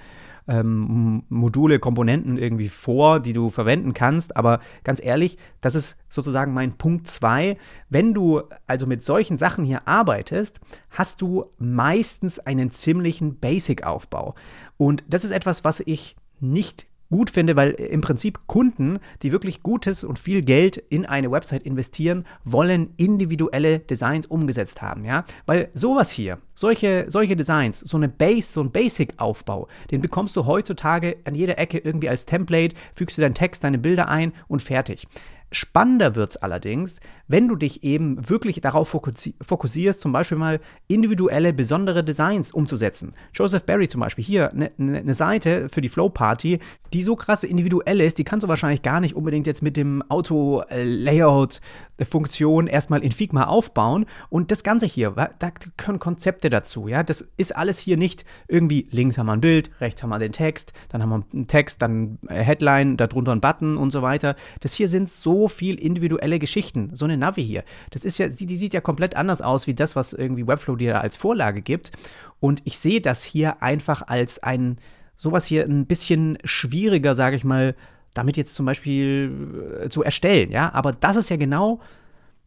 ähm, 0.49 1.25
Module, 1.29 1.79
Komponenten 1.79 2.39
irgendwie 2.39 2.69
vor, 2.69 3.21
die 3.21 3.35
du 3.35 3.51
verwenden 3.51 3.95
kannst. 3.95 4.37
Aber 4.37 4.61
ganz 4.85 5.03
ehrlich, 5.03 5.37
das 5.61 5.75
ist 5.75 5.99
sozusagen 6.09 6.55
mein 6.55 6.79
Punkt 6.79 7.09
2. 7.09 7.57
Wenn 7.91 8.15
du 8.15 8.43
also 8.67 8.87
mit 8.87 9.05
solchen 9.05 9.39
Sachen 9.39 9.65
hier 9.65 9.87
arbeitest, 9.87 10.61
hast 10.91 11.21
du 11.21 11.45
meistens 11.59 12.39
einen 12.39 12.71
ziemlichen 12.71 13.39
Basic-Aufbau. 13.39 14.35
Und 14.79 15.05
das 15.09 15.25
ist 15.25 15.31
etwas, 15.31 15.63
was 15.63 15.81
ich 15.81 16.17
nicht 16.41 16.87
gut 17.13 17.31
finde, 17.31 17.55
weil 17.55 17.71
im 17.71 18.01
Prinzip 18.01 18.41
Kunden, 18.49 18.99
die 19.23 19.31
wirklich 19.31 19.63
gutes 19.63 20.03
und 20.03 20.19
viel 20.19 20.43
Geld 20.43 20.77
in 20.77 21.07
eine 21.07 21.31
Website 21.31 21.63
investieren, 21.63 22.27
wollen 22.43 22.95
individuelle 22.97 23.79
Designs 23.79 24.27
umgesetzt 24.27 24.83
haben, 24.83 25.05
ja? 25.05 25.25
Weil 25.47 25.69
sowas 25.75 26.11
hier, 26.11 26.39
solche, 26.55 27.05
solche 27.07 27.37
Designs, 27.37 27.79
so 27.79 27.97
eine 27.97 28.09
Base, 28.09 28.53
so 28.53 28.61
ein 28.61 28.73
Basic-Aufbau, 28.73 29.69
den 29.93 30.01
bekommst 30.01 30.35
du 30.35 30.47
heutzutage 30.47 31.19
an 31.25 31.37
jeder 31.37 31.59
Ecke 31.59 31.79
irgendwie 31.79 32.09
als 32.09 32.27
Template, 32.27 32.75
fügst 32.97 33.17
du 33.17 33.23
deinen 33.23 33.35
Text, 33.35 33.63
deine 33.63 33.79
Bilder 33.79 34.09
ein 34.09 34.33
und 34.49 34.61
fertig. 34.61 35.07
Spannender 35.53 36.15
wird 36.15 36.33
es 36.33 36.37
allerdings, 36.37 36.97
wenn 37.29 37.49
du 37.49 37.57
dich 37.57 37.85
eben 37.85 38.29
wirklich 38.29 38.61
darauf 38.61 38.89
fokussierst, 38.89 40.01
zum 40.01 40.13
Beispiel 40.13 40.39
mal 40.39 40.61
individuelle, 40.89 41.53
besondere 41.53 42.03
Designs 42.05 42.53
umzusetzen. 42.53 43.13
Joseph 43.33 43.65
Barry 43.65 43.89
zum 43.89 44.01
Beispiel, 44.01 44.25
hier 44.25 44.51
eine 44.51 44.71
ne, 44.77 45.03
ne 45.03 45.15
Seite 45.15 45.69
für 45.71 45.81
die 45.81 45.89
Flow 45.89 46.09
Party, 46.09 46.59
die 46.93 47.03
so 47.03 47.17
krass 47.17 47.43
individuell 47.45 48.01
ist, 48.01 48.19
die 48.19 48.25
kannst 48.25 48.45
du 48.45 48.49
wahrscheinlich 48.49 48.83
gar 48.83 49.01
nicht 49.01 49.17
unbedingt 49.17 49.47
jetzt 49.47 49.63
mit 49.63 49.77
dem 49.77 50.03
Auto-Layout-Funktion 50.09 52.67
erstmal 52.67 53.03
in 53.03 53.13
Figma 53.13 53.45
aufbauen. 53.45 54.07
Und 54.29 54.51
das 54.51 54.65
Ganze 54.65 54.87
hier, 54.87 55.11
da 55.11 55.53
können 55.77 55.99
Konzepte 55.99 56.51
dazu, 56.51 56.89
ja. 56.89 57.03
Das 57.03 57.25
ist 57.37 57.57
alles 57.57 57.79
hier 57.79 57.97
nicht 57.97 58.25
irgendwie 58.49 58.89
links 58.91 59.19
haben 59.19 59.27
wir 59.27 59.33
ein 59.33 59.41
Bild, 59.41 59.71
rechts 59.81 60.03
haben 60.03 60.11
wir 60.11 60.19
den 60.19 60.33
Text, 60.33 60.73
dann 60.89 61.03
haben 61.03 61.11
wir 61.11 61.25
einen 61.33 61.47
Text, 61.47 61.83
dann 61.83 62.19
Headline, 62.29 62.97
darunter 62.97 63.33
ein 63.33 63.41
Button 63.41 63.77
und 63.77 63.91
so 63.91 64.03
weiter. 64.03 64.37
Das 64.61 64.75
hier 64.75 64.89
sind 64.89 65.11
so 65.11 65.42
viel 65.49 65.81
individuelle 65.81 66.39
Geschichten. 66.39 66.91
So 66.95 67.05
eine 67.05 67.17
Navi 67.17 67.45
hier. 67.45 67.65
Das 67.91 68.05
ist 68.05 68.19
ja, 68.19 68.29
die 68.29 68.57
sieht 68.57 68.75
ja 68.75 68.81
komplett 68.81 69.17
anders 69.17 69.43
aus 69.43 69.67
wie 69.67 69.75
das, 69.75 69.97
was 69.97 70.13
irgendwie 70.13 70.47
Webflow 70.47 70.77
dir 70.77 71.01
als 71.01 71.17
Vorlage 71.17 71.63
gibt. 71.63 71.93
Und 72.41 72.61
ich 72.65 72.79
sehe 72.79 73.01
das 73.01 73.23
hier 73.23 73.63
einfach 73.63 74.03
als 74.07 74.43
ein, 74.43 74.79
sowas 75.17 75.45
hier 75.47 75.65
ein 75.65 75.87
bisschen 75.87 76.39
schwieriger, 76.45 77.15
sage 77.15 77.37
ich 77.37 77.45
mal, 77.45 77.75
damit 78.15 78.37
jetzt 78.37 78.55
zum 78.55 78.67
Beispiel 78.67 79.81
äh, 79.85 79.89
zu 79.89 80.03
erstellen, 80.03 80.51
ja. 80.51 80.73
Aber 80.73 80.93
das 80.93 81.17
ist 81.17 81.31
ja 81.31 81.37
genau, 81.37 81.81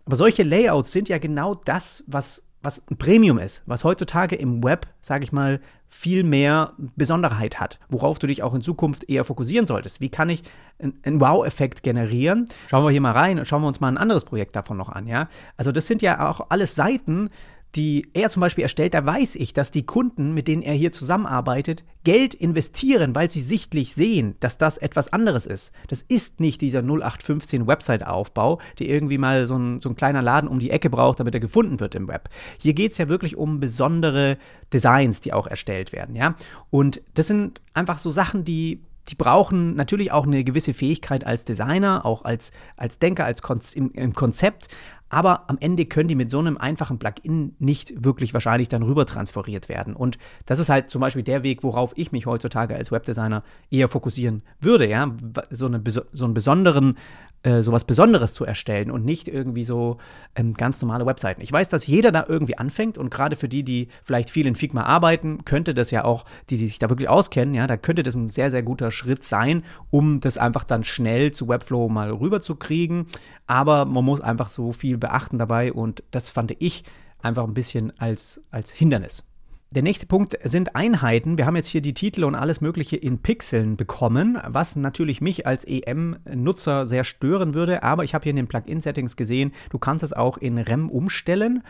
aber 0.05 0.15
solche 0.15 0.43
Layouts 0.43 0.91
sind 0.91 1.09
ja 1.09 1.17
genau 1.17 1.55
das, 1.55 2.03
was 2.07 2.43
was 2.65 2.83
ein 2.89 2.97
Premium 2.97 3.37
ist, 3.37 3.61
was 3.65 3.83
heutzutage 3.83 4.35
im 4.35 4.63
Web, 4.63 4.87
sage 4.99 5.23
ich 5.23 5.31
mal, 5.31 5.61
viel 5.89 6.23
mehr 6.23 6.73
Besonderheit 6.95 7.59
hat, 7.59 7.79
worauf 7.89 8.19
du 8.19 8.27
dich 8.27 8.43
auch 8.43 8.53
in 8.53 8.61
Zukunft 8.61 9.09
eher 9.09 9.23
fokussieren 9.23 9.67
solltest. 9.67 10.01
Wie 10.01 10.09
kann 10.09 10.29
ich 10.29 10.43
einen 10.79 11.21
Wow-Effekt 11.21 11.83
generieren? 11.83 12.45
Schauen 12.67 12.83
wir 12.83 12.91
hier 12.91 13.01
mal 13.01 13.11
rein 13.11 13.39
und 13.39 13.47
schauen 13.47 13.61
wir 13.61 13.67
uns 13.67 13.79
mal 13.79 13.87
ein 13.87 13.97
anderes 13.97 14.25
Projekt 14.25 14.55
davon 14.55 14.77
noch 14.77 14.89
an, 14.89 15.07
ja? 15.07 15.29
Also 15.57 15.71
das 15.71 15.87
sind 15.87 16.01
ja 16.01 16.29
auch 16.29 16.47
alles 16.49 16.75
Seiten, 16.75 17.29
die 17.75 18.07
er 18.13 18.29
zum 18.29 18.39
Beispiel 18.39 18.63
erstellt, 18.63 18.93
da 18.93 19.05
weiß 19.05 19.35
ich, 19.35 19.53
dass 19.53 19.69
die 19.69 19.85
Kunden, 19.85 20.33
mit 20.33 20.47
denen 20.47 20.61
er 20.61 20.73
hier 20.73 20.93
zusammenarbeitet, 20.93 21.83
Geld 22.05 22.33
investieren, 22.33 23.13
weil 23.15 23.29
sie 23.29 23.41
sichtlich 23.41 23.93
sehen, 23.93 24.35
dass 24.39 24.57
das 24.57 24.77
etwas 24.77 25.11
anderes 25.11 25.45
ist. 25.45 25.73
Das 25.89 26.01
ist 26.01 26.39
nicht 26.39 26.61
dieser 26.61 26.79
0815 26.79 27.67
Website-Aufbau, 27.67 28.59
der 28.79 28.87
irgendwie 28.87 29.17
mal 29.17 29.45
so 29.45 29.57
ein, 29.57 29.81
so 29.81 29.89
ein 29.89 29.95
kleiner 29.95 30.21
Laden 30.21 30.47
um 30.47 30.59
die 30.59 30.71
Ecke 30.71 30.89
braucht, 30.89 31.19
damit 31.19 31.33
er 31.33 31.41
gefunden 31.41 31.79
wird 31.81 31.95
im 31.95 32.07
Web. 32.07 32.29
Hier 32.59 32.73
geht 32.73 32.93
es 32.93 32.97
ja 32.97 33.09
wirklich 33.09 33.35
um 33.35 33.59
besondere 33.59 34.37
Designs, 34.71 35.19
die 35.19 35.33
auch 35.33 35.47
erstellt 35.47 35.91
werden, 35.91 36.15
ja. 36.15 36.35
Und 36.69 37.01
das 37.13 37.27
sind 37.27 37.61
einfach 37.73 37.99
so 37.99 38.09
Sachen, 38.09 38.45
die 38.45 38.81
die 39.09 39.15
brauchen 39.15 39.75
natürlich 39.75 40.11
auch 40.11 40.25
eine 40.25 40.43
gewisse 40.43 40.73
Fähigkeit 40.73 41.25
als 41.25 41.45
Designer, 41.45 42.05
auch 42.05 42.25
als, 42.25 42.51
als 42.75 42.97
Denker, 42.99 43.25
als 43.25 43.41
Kon 43.41 43.59
im, 43.75 43.91
im, 43.91 44.13
Konzept, 44.13 44.67
aber 45.15 45.49
am 45.49 45.57
Ende 45.61 45.85
können 45.85 46.09
die 46.09 46.15
mit 46.15 46.29
so 46.29 46.39
einem 46.39 46.57
einfachen 46.57 46.99
Plugin 46.99 47.55
nicht 47.57 48.03
wirklich 48.03 48.33
wahrscheinlich 48.33 48.67
dann 48.67 48.83
rüber 48.83 49.05
transferiert 49.05 49.69
werden. 49.69 49.95
Und 49.95 50.17
das 50.45 50.59
ist 50.59 50.67
halt 50.67 50.89
zum 50.89 50.99
Beispiel 50.99 51.23
der 51.23 51.41
Weg, 51.41 51.63
worauf 51.63 51.93
ich 51.95 52.11
mich 52.11 52.25
heutzutage 52.25 52.75
als 52.75 52.91
Webdesigner 52.91 53.41
eher 53.71 53.87
fokussieren 53.87 54.41
würde, 54.59 54.89
ja, 54.89 55.15
so, 55.51 55.67
eine, 55.67 55.81
so 56.11 56.25
einen 56.25 56.33
besonderen 56.33 56.97
äh, 57.45 57.61
sowas 57.61 57.83
Besonderes 57.83 58.33
zu 58.33 58.43
erstellen 58.43 58.89
und 58.89 59.05
nicht 59.05 59.27
irgendwie 59.27 59.63
so 59.63 59.97
ähm, 60.35 60.55
ganz 60.55 60.81
normale 60.81 61.05
Webseiten. 61.05 61.41
Ich 61.41 61.51
weiß, 61.51 61.69
dass 61.69 61.85
jeder 61.85 62.11
da 62.11 62.25
irgendwie 62.27 62.57
anfängt 62.57 62.97
und 62.97 63.11
gerade 63.11 63.35
für 63.35 63.47
die, 63.47 63.63
die 63.63 63.89
vielleicht 64.03 64.31
viel 64.31 64.47
in 64.47 64.55
Figma 64.55 64.81
arbeiten, 64.81 65.45
könnte 65.45 65.75
das 65.75 65.91
ja 65.91 66.05
auch, 66.05 66.25
die, 66.49 66.57
die 66.57 66.65
sich 66.65 66.79
da 66.79 66.89
wirklich 66.89 67.07
auskennen, 67.07 67.53
ja, 67.53 67.67
da 67.67 67.77
könnte 67.77 68.01
das 68.01 68.15
ein 68.15 68.31
sehr, 68.31 68.49
sehr 68.49 68.63
guter 68.63 68.89
Schritt 68.89 69.23
sein, 69.23 69.63
um 69.91 70.21
das 70.21 70.39
einfach 70.39 70.63
dann 70.63 70.83
schnell 70.83 71.33
zu 71.33 71.47
Webflow 71.47 71.87
mal 71.87 72.09
rüberzukriegen. 72.09 73.05
Aber 73.45 73.85
man 73.85 74.03
muss 74.03 74.21
einfach 74.21 74.49
so 74.49 74.73
viel 74.73 74.97
beachten 75.05 75.37
dabei 75.37 75.71
und 75.71 76.03
das 76.11 76.29
fand 76.31 76.55
ich 76.59 76.83
einfach 77.21 77.43
ein 77.43 77.53
bisschen 77.53 77.93
als, 77.99 78.41
als 78.49 78.71
Hindernis. 78.71 79.23
Der 79.71 79.83
nächste 79.83 80.05
Punkt 80.05 80.37
sind 80.43 80.75
Einheiten. 80.75 81.37
Wir 81.37 81.45
haben 81.45 81.55
jetzt 81.55 81.67
hier 81.67 81.81
die 81.81 81.93
Titel 81.93 82.23
und 82.23 82.33
alles 82.33 82.61
Mögliche 82.61 82.95
in 82.95 83.19
Pixeln 83.19 83.75
bekommen, 83.77 84.39
was 84.47 84.75
natürlich 84.75 85.21
mich 85.21 85.45
als 85.45 85.65
EM-Nutzer 85.65 86.85
sehr 86.85 87.03
stören 87.03 87.53
würde. 87.53 87.83
Aber 87.83 88.03
ich 88.03 88.13
habe 88.13 88.23
hier 88.23 88.29
in 88.29 88.37
den 88.37 88.47
Plugin-Settings 88.47 89.17
gesehen, 89.17 89.51
du 89.71 89.77
kannst 89.77 90.03
es 90.03 90.13
auch 90.13 90.37
in 90.37 90.57
REM 90.57 90.89
umstellen 90.89 91.61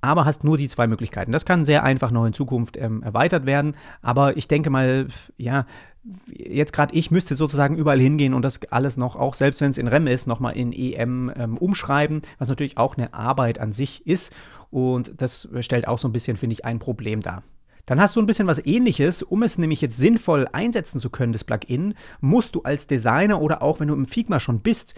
aber 0.00 0.24
hast 0.24 0.44
nur 0.44 0.56
die 0.56 0.68
zwei 0.68 0.86
Möglichkeiten. 0.86 1.32
Das 1.32 1.44
kann 1.44 1.64
sehr 1.64 1.82
einfach 1.84 2.10
noch 2.10 2.24
in 2.24 2.32
Zukunft 2.32 2.76
ähm, 2.76 3.02
erweitert 3.02 3.46
werden, 3.46 3.76
aber 4.02 4.36
ich 4.36 4.48
denke 4.48 4.70
mal, 4.70 5.08
ja, 5.36 5.66
jetzt 6.28 6.72
gerade 6.72 6.94
ich 6.94 7.10
müsste 7.10 7.34
sozusagen 7.34 7.76
überall 7.76 8.00
hingehen 8.00 8.32
und 8.34 8.42
das 8.42 8.60
alles 8.70 8.96
noch, 8.96 9.16
auch 9.16 9.34
selbst 9.34 9.60
wenn 9.60 9.70
es 9.70 9.78
in 9.78 9.88
REM 9.88 10.06
ist, 10.06 10.26
nochmal 10.26 10.56
in 10.56 10.72
EM 10.72 11.32
ähm, 11.36 11.58
umschreiben, 11.58 12.22
was 12.38 12.48
natürlich 12.48 12.78
auch 12.78 12.96
eine 12.96 13.12
Arbeit 13.12 13.58
an 13.58 13.72
sich 13.72 14.06
ist 14.06 14.32
und 14.70 15.20
das 15.20 15.48
stellt 15.60 15.88
auch 15.88 15.98
so 15.98 16.08
ein 16.08 16.12
bisschen, 16.12 16.36
finde 16.36 16.54
ich, 16.54 16.64
ein 16.64 16.78
Problem 16.78 17.20
dar. 17.20 17.42
Dann 17.88 18.02
hast 18.02 18.16
du 18.16 18.20
ein 18.20 18.26
bisschen 18.26 18.46
was 18.46 18.64
ähnliches. 18.66 19.22
Um 19.22 19.42
es 19.42 19.56
nämlich 19.56 19.80
jetzt 19.80 19.96
sinnvoll 19.96 20.46
einsetzen 20.52 21.00
zu 21.00 21.08
können, 21.08 21.32
das 21.32 21.44
Plugin, 21.44 21.94
musst 22.20 22.54
du 22.54 22.60
als 22.60 22.86
Designer 22.86 23.40
oder 23.40 23.62
auch 23.62 23.80
wenn 23.80 23.88
du 23.88 23.94
im 23.94 24.04
Figma 24.04 24.40
schon 24.40 24.60
bist, 24.60 24.94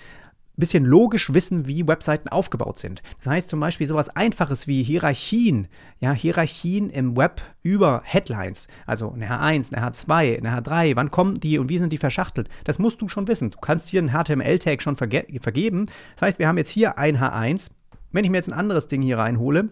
bisschen 0.60 0.84
logisch 0.84 1.32
wissen, 1.34 1.66
wie 1.66 1.86
Webseiten 1.86 2.28
aufgebaut 2.28 2.78
sind. 2.78 3.02
Das 3.18 3.26
heißt 3.26 3.48
zum 3.48 3.60
Beispiel 3.60 3.86
sowas 3.86 4.08
Einfaches 4.10 4.66
wie 4.66 4.82
Hierarchien, 4.82 5.68
ja, 5.98 6.12
Hierarchien 6.12 6.90
im 6.90 7.16
Web 7.16 7.42
über 7.62 8.02
Headlines, 8.04 8.68
also 8.86 9.10
eine 9.10 9.28
H1, 9.30 9.74
eine 9.74 9.90
H2, 9.90 10.38
eine 10.38 10.60
H3, 10.60 10.96
wann 10.96 11.10
kommen 11.10 11.34
die 11.34 11.58
und 11.58 11.68
wie 11.68 11.78
sind 11.78 11.92
die 11.92 11.98
verschachtelt? 11.98 12.48
Das 12.64 12.78
musst 12.78 13.00
du 13.00 13.08
schon 13.08 13.26
wissen. 13.28 13.50
Du 13.50 13.58
kannst 13.58 13.88
hier 13.88 14.00
einen 14.00 14.12
HTML-Tag 14.12 14.82
schon 14.82 14.96
verge 14.96 15.26
vergeben. 15.40 15.86
Das 16.14 16.22
heißt, 16.22 16.38
wir 16.38 16.48
haben 16.48 16.58
jetzt 16.58 16.70
hier 16.70 16.98
ein 16.98 17.18
H1 17.18 17.70
wenn 18.12 18.24
ich 18.24 18.30
mir 18.30 18.38
jetzt 18.38 18.48
ein 18.48 18.58
anderes 18.58 18.88
Ding 18.88 19.02
hier 19.02 19.18
reinhole, 19.18 19.70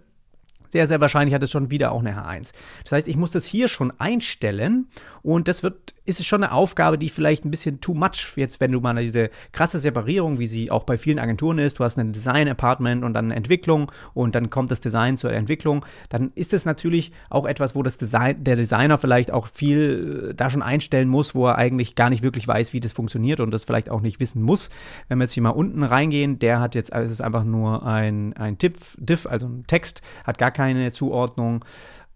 sehr, 0.70 0.86
sehr 0.86 1.00
wahrscheinlich 1.00 1.34
hat 1.34 1.42
es 1.42 1.50
schon 1.50 1.70
wieder 1.70 1.92
auch 1.92 2.00
eine 2.00 2.14
H1. 2.14 2.52
Das 2.84 2.92
heißt, 2.92 3.08
ich 3.08 3.16
muss 3.16 3.30
das 3.30 3.46
hier 3.46 3.68
schon 3.68 3.92
einstellen 3.98 4.88
und 5.22 5.48
das 5.48 5.62
wird 5.62 5.94
ist 6.08 6.20
es 6.20 6.26
schon 6.26 6.42
eine 6.42 6.52
Aufgabe, 6.52 6.96
die 6.96 7.10
vielleicht 7.10 7.44
ein 7.44 7.50
bisschen 7.50 7.80
too 7.80 7.92
much 7.92 8.32
jetzt, 8.36 8.60
wenn 8.60 8.72
du 8.72 8.80
mal 8.80 8.96
diese 8.96 9.28
krasse 9.52 9.78
Separierung, 9.78 10.38
wie 10.38 10.46
sie 10.46 10.70
auch 10.70 10.84
bei 10.84 10.96
vielen 10.96 11.18
Agenturen 11.18 11.58
ist, 11.58 11.78
du 11.78 11.84
hast 11.84 11.98
ein 11.98 12.12
Design-Apartment 12.12 13.04
und 13.04 13.12
dann 13.12 13.30
Entwicklung 13.30 13.92
und 14.14 14.34
dann 14.34 14.48
kommt 14.48 14.70
das 14.70 14.80
Design 14.80 15.18
zur 15.18 15.32
Entwicklung, 15.32 15.84
dann 16.08 16.32
ist 16.34 16.54
es 16.54 16.64
natürlich 16.64 17.12
auch 17.28 17.44
etwas, 17.44 17.74
wo 17.74 17.82
das 17.82 17.98
Design, 17.98 18.42
der 18.42 18.56
Designer 18.56 18.96
vielleicht 18.96 19.30
auch 19.30 19.48
viel 19.48 20.30
äh, 20.30 20.34
da 20.34 20.48
schon 20.48 20.62
einstellen 20.62 21.08
muss, 21.08 21.34
wo 21.34 21.46
er 21.46 21.56
eigentlich 21.56 21.94
gar 21.94 22.08
nicht 22.08 22.22
wirklich 22.22 22.48
weiß, 22.48 22.72
wie 22.72 22.80
das 22.80 22.92
funktioniert 22.92 23.40
und 23.40 23.50
das 23.50 23.64
vielleicht 23.64 23.90
auch 23.90 24.00
nicht 24.00 24.18
wissen 24.18 24.40
muss. 24.40 24.70
Wenn 25.08 25.18
wir 25.18 25.24
jetzt 25.24 25.34
hier 25.34 25.42
mal 25.42 25.50
unten 25.50 25.82
reingehen, 25.82 26.38
der 26.38 26.60
hat 26.60 26.74
jetzt, 26.74 26.90
es 26.90 27.10
ist 27.10 27.20
einfach 27.20 27.44
nur 27.44 27.84
ein, 27.84 28.32
ein 28.32 28.56
Diff, 28.56 28.96
Diff, 28.98 29.26
also 29.26 29.46
ein 29.46 29.64
Text, 29.66 30.00
hat 30.24 30.38
gar 30.38 30.52
keine 30.52 30.90
Zuordnung. 30.90 31.64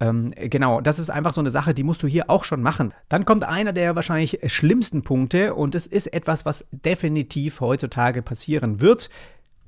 Ähm, 0.02 0.34
genau, 0.36 0.80
das 0.80 0.98
ist 0.98 1.10
einfach 1.10 1.32
so 1.32 1.40
eine 1.40 1.52
Sache, 1.52 1.74
die 1.74 1.84
musst 1.84 2.02
du 2.02 2.08
hier 2.08 2.28
auch 2.28 2.42
schon 2.42 2.60
machen. 2.60 2.92
Dann 3.08 3.24
kommt 3.24 3.44
einer 3.44 3.72
der 3.72 3.94
wahrscheinlich 3.94 4.40
schlimmsten 4.46 5.02
Punkte 5.02 5.54
und 5.54 5.76
es 5.76 5.86
ist 5.86 6.12
etwas, 6.12 6.44
was 6.44 6.66
definitiv 6.72 7.60
heutzutage 7.60 8.20
passieren 8.20 8.80
wird. 8.80 9.10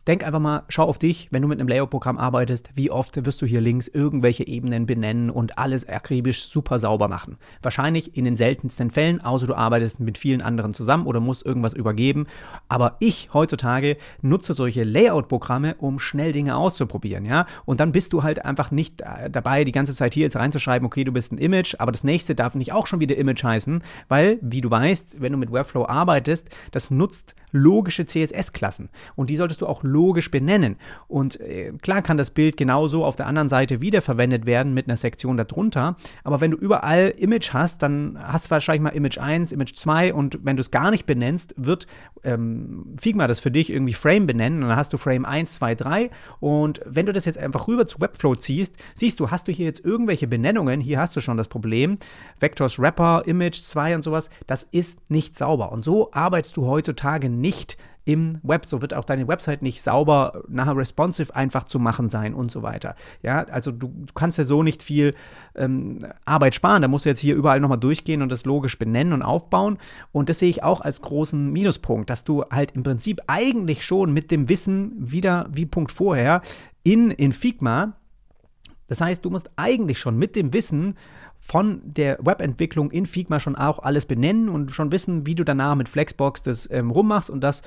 Denk 0.07 0.23
einfach 0.23 0.41
mal, 0.41 0.65
schau 0.69 0.85
auf 0.85 0.99
dich, 0.99 1.29
wenn 1.31 1.41
du 1.41 1.49
mit 1.49 1.59
einem 1.59 1.69
Layout-Programm 1.69 2.19
arbeitest, 2.19 2.71
wie 2.75 2.91
oft 2.91 3.25
wirst 3.25 3.41
du 3.41 3.47
hier 3.47 3.63
links 3.63 3.89
irgendwelche 3.89 4.47
Ebenen 4.47 4.85
benennen 4.85 5.31
und 5.31 5.57
alles 5.57 5.89
akribisch 5.89 6.49
super 6.49 6.79
sauber 6.79 7.09
machen. 7.09 7.39
Wahrscheinlich 7.63 8.15
in 8.15 8.27
den 8.27 8.37
seltensten 8.37 8.91
Fällen, 8.91 9.23
außer 9.23 9.47
du 9.47 9.55
arbeitest 9.55 10.01
mit 10.01 10.19
vielen 10.19 10.43
anderen 10.43 10.75
zusammen 10.75 11.07
oder 11.07 11.21
musst 11.21 11.47
irgendwas 11.47 11.73
übergeben. 11.73 12.27
Aber 12.69 12.97
ich 13.01 13.31
heutzutage 13.33 13.97
nutze 14.21 14.53
solche 14.53 14.85
Layout-Programme, 14.85 15.77
um 15.77 15.99
schnell 15.99 16.33
Dinge 16.33 16.55
auszuprobieren, 16.55 17.25
ja. 17.25 17.47
Und 17.65 17.81
dann 17.81 17.93
bist 17.93 18.13
du 18.13 18.23
halt 18.23 18.45
einfach 18.45 18.71
nicht 18.71 19.01
äh, 19.01 19.31
dabei, 19.31 19.65
die 19.65 19.73
ganze 19.73 19.95
Zeit 19.95 20.13
hier 20.13 20.25
jetzt 20.25 20.37
reinzuschreiben, 20.37 20.85
okay, 20.85 21.05
du 21.05 21.13
bist 21.13 21.33
ein 21.33 21.39
Image, 21.39 21.77
aber 21.79 21.93
das 21.93 22.05
nächste 22.05 22.35
darf 22.35 22.55
nicht 22.55 22.73
auch 22.73 22.87
schon 22.87 23.01
wieder 23.01 23.17
Image 23.17 23.43
heißen, 23.43 23.83
weil, 24.09 24.39
wie 24.43 24.61
du 24.61 24.71
weißt, 24.71 25.23
wenn 25.23 25.33
du 25.33 25.39
mit 25.39 25.51
Webflow 25.51 25.87
arbeitest, 25.87 26.51
das 26.73 26.91
nutzt 26.91 27.35
logische 27.53 28.05
CSS-Klassen. 28.05 28.91
Und 29.15 29.31
die 29.31 29.37
solltest 29.37 29.63
du 29.63 29.67
auch 29.67 29.83
logisch 29.95 30.31
benennen. 30.31 30.77
Und 31.09 31.41
äh, 31.41 31.73
klar 31.81 32.03
kann 32.03 32.19
das 32.19 32.31
Bild 32.31 32.57
genauso 32.57 33.05
auf 33.05 33.17
der 33.17 33.27
anderen 33.27 33.49
Seite 33.49 33.81
wiederverwendet 33.81 34.45
werden 34.45 34.75
mit 34.75 34.89
einer 34.89 34.97
Sektion 34.97 35.37
darunter. 35.37 35.97
Aber 36.25 36.41
wenn 36.41 36.51
du 36.51 36.57
überall 36.57 37.15
Image 37.17 37.53
hast, 37.53 37.83
dann 37.83 38.19
hast 38.21 38.47
du 38.47 38.51
wahrscheinlich 38.51 38.83
mal 38.83 38.91
Image 38.91 39.19
1, 39.19 39.53
Image 39.53 39.75
2 39.75 40.13
und 40.13 40.41
wenn 40.43 40.57
du 40.57 40.61
es 40.61 40.71
gar 40.71 40.91
nicht 40.91 41.07
benennst, 41.07 41.55
wird 41.57 41.87
ähm, 42.25 42.97
Figma 42.99 43.27
das 43.27 43.41
für 43.41 43.51
dich 43.51 43.71
irgendwie 43.71 43.93
Frame 43.93 44.27
benennen. 44.27 44.63
Und 44.63 44.69
dann 44.69 44.77
hast 44.77 44.93
du 44.93 44.99
Frame 44.99 45.25
1, 45.25 45.55
2, 45.55 45.75
3. 45.77 46.11
Und 46.41 46.81
wenn 46.85 47.07
du 47.07 47.13
das 47.13 47.25
jetzt 47.25 47.39
einfach 47.39 47.69
rüber 47.69 47.87
zu 47.87 48.01
Webflow 48.01 48.35
ziehst, 48.35 48.77
siehst 48.95 49.21
du, 49.21 49.31
hast 49.31 49.47
du 49.47 49.53
hier 49.53 49.67
jetzt 49.67 49.85
irgendwelche 49.85 50.27
Benennungen. 50.27 50.81
Hier 50.81 50.99
hast 50.99 51.15
du 51.15 51.21
schon 51.21 51.37
das 51.37 51.49
Problem. 51.49 51.99
Vectors 52.41 52.79
Wrapper, 52.79 53.23
Image 53.27 53.63
2 53.63 53.95
und 53.95 54.03
sowas. 54.03 54.31
Das 54.47 54.65
ist 54.65 55.11
nicht 55.11 55.37
sauber. 55.37 55.71
Und 55.71 55.85
so 55.85 56.11
arbeitest 56.13 56.57
du 56.57 56.67
heutzutage 56.67 57.29
nicht 57.29 57.77
im 58.05 58.39
Web. 58.43 58.67
So 58.67 58.83
wird 58.83 58.95
auch 58.95 59.05
deine 59.05 59.29
Website 59.29 59.63
nicht 59.63 59.83
sauber, 59.83 60.43
nachher 60.49 60.77
responsive 60.77 61.35
einfach 61.35 61.65
zu 61.65 61.79
machen 61.79 62.09
sein 62.09 62.35
und 62.35 62.51
so 62.51 62.63
weiter. 62.63 62.97
Ja, 63.23 63.45
also 63.45 63.71
du, 63.73 63.89
du 63.89 64.13
kannst 64.15 64.39
ja 64.39 64.45
so 64.45 64.63
nicht 64.63 64.83
viel 64.83 65.15
ähm, 65.55 65.99
Arbeit 66.25 66.55
sparen. 66.55 66.83
Da 66.83 66.89
musst 66.89 67.05
du 67.05 67.11
jetzt 67.11 67.21
hier 67.21 67.35
überall 67.35 67.61
nochmal 67.61 67.79
durchgehen 67.79 68.23
und 68.23 68.31
das 68.31 68.45
logisch 68.45 68.79
benennen 68.79 69.13
und 69.13 69.23
aufbauen. 69.23 69.79
Und 70.13 70.29
das 70.29 70.39
sehe 70.39 70.51
ich 70.51 70.63
auch 70.63 70.81
als 70.81 71.01
großen 71.01 71.51
Minuspunkt, 71.51 72.11
dass 72.11 72.25
du 72.25 72.45
halt 72.51 72.73
im 72.73 72.83
Prinzip 72.83 73.21
eigentlich 73.27 73.85
schon 73.85 74.13
mit 74.13 74.31
dem 74.31 74.49
Wissen 74.49 74.93
wieder 74.97 75.49
wie 75.53 75.67
Punkt 75.67 75.93
vorher 75.93 76.43
in, 76.83 77.11
in 77.11 77.33
Figma 77.33 77.95
das 78.87 79.01
heißt, 79.01 79.25
du 79.25 79.31
musst 79.31 79.51
eigentlich 79.57 79.99
schon 79.99 80.19
mit 80.19 80.37
dem 80.37 80.53
Wissen 80.53 80.95
von 81.41 81.83
der 81.85 82.19
Webentwicklung 82.23 82.91
in 82.91 83.05
Figma 83.07 83.39
schon 83.39 83.57
auch 83.57 83.81
alles 83.81 84.07
benennen 84.07 84.49
und 84.49 84.71
schon 84.71 84.93
wissen, 84.93 85.27
wie 85.27 85.35
du 85.35 85.45
danach 85.45 85.75
mit 85.75 85.89
Flexbox 85.89 86.43
das 86.43 86.71
ähm, 86.71 86.91
rummachst 86.91 87.29
und 87.29 87.43
dass 87.43 87.63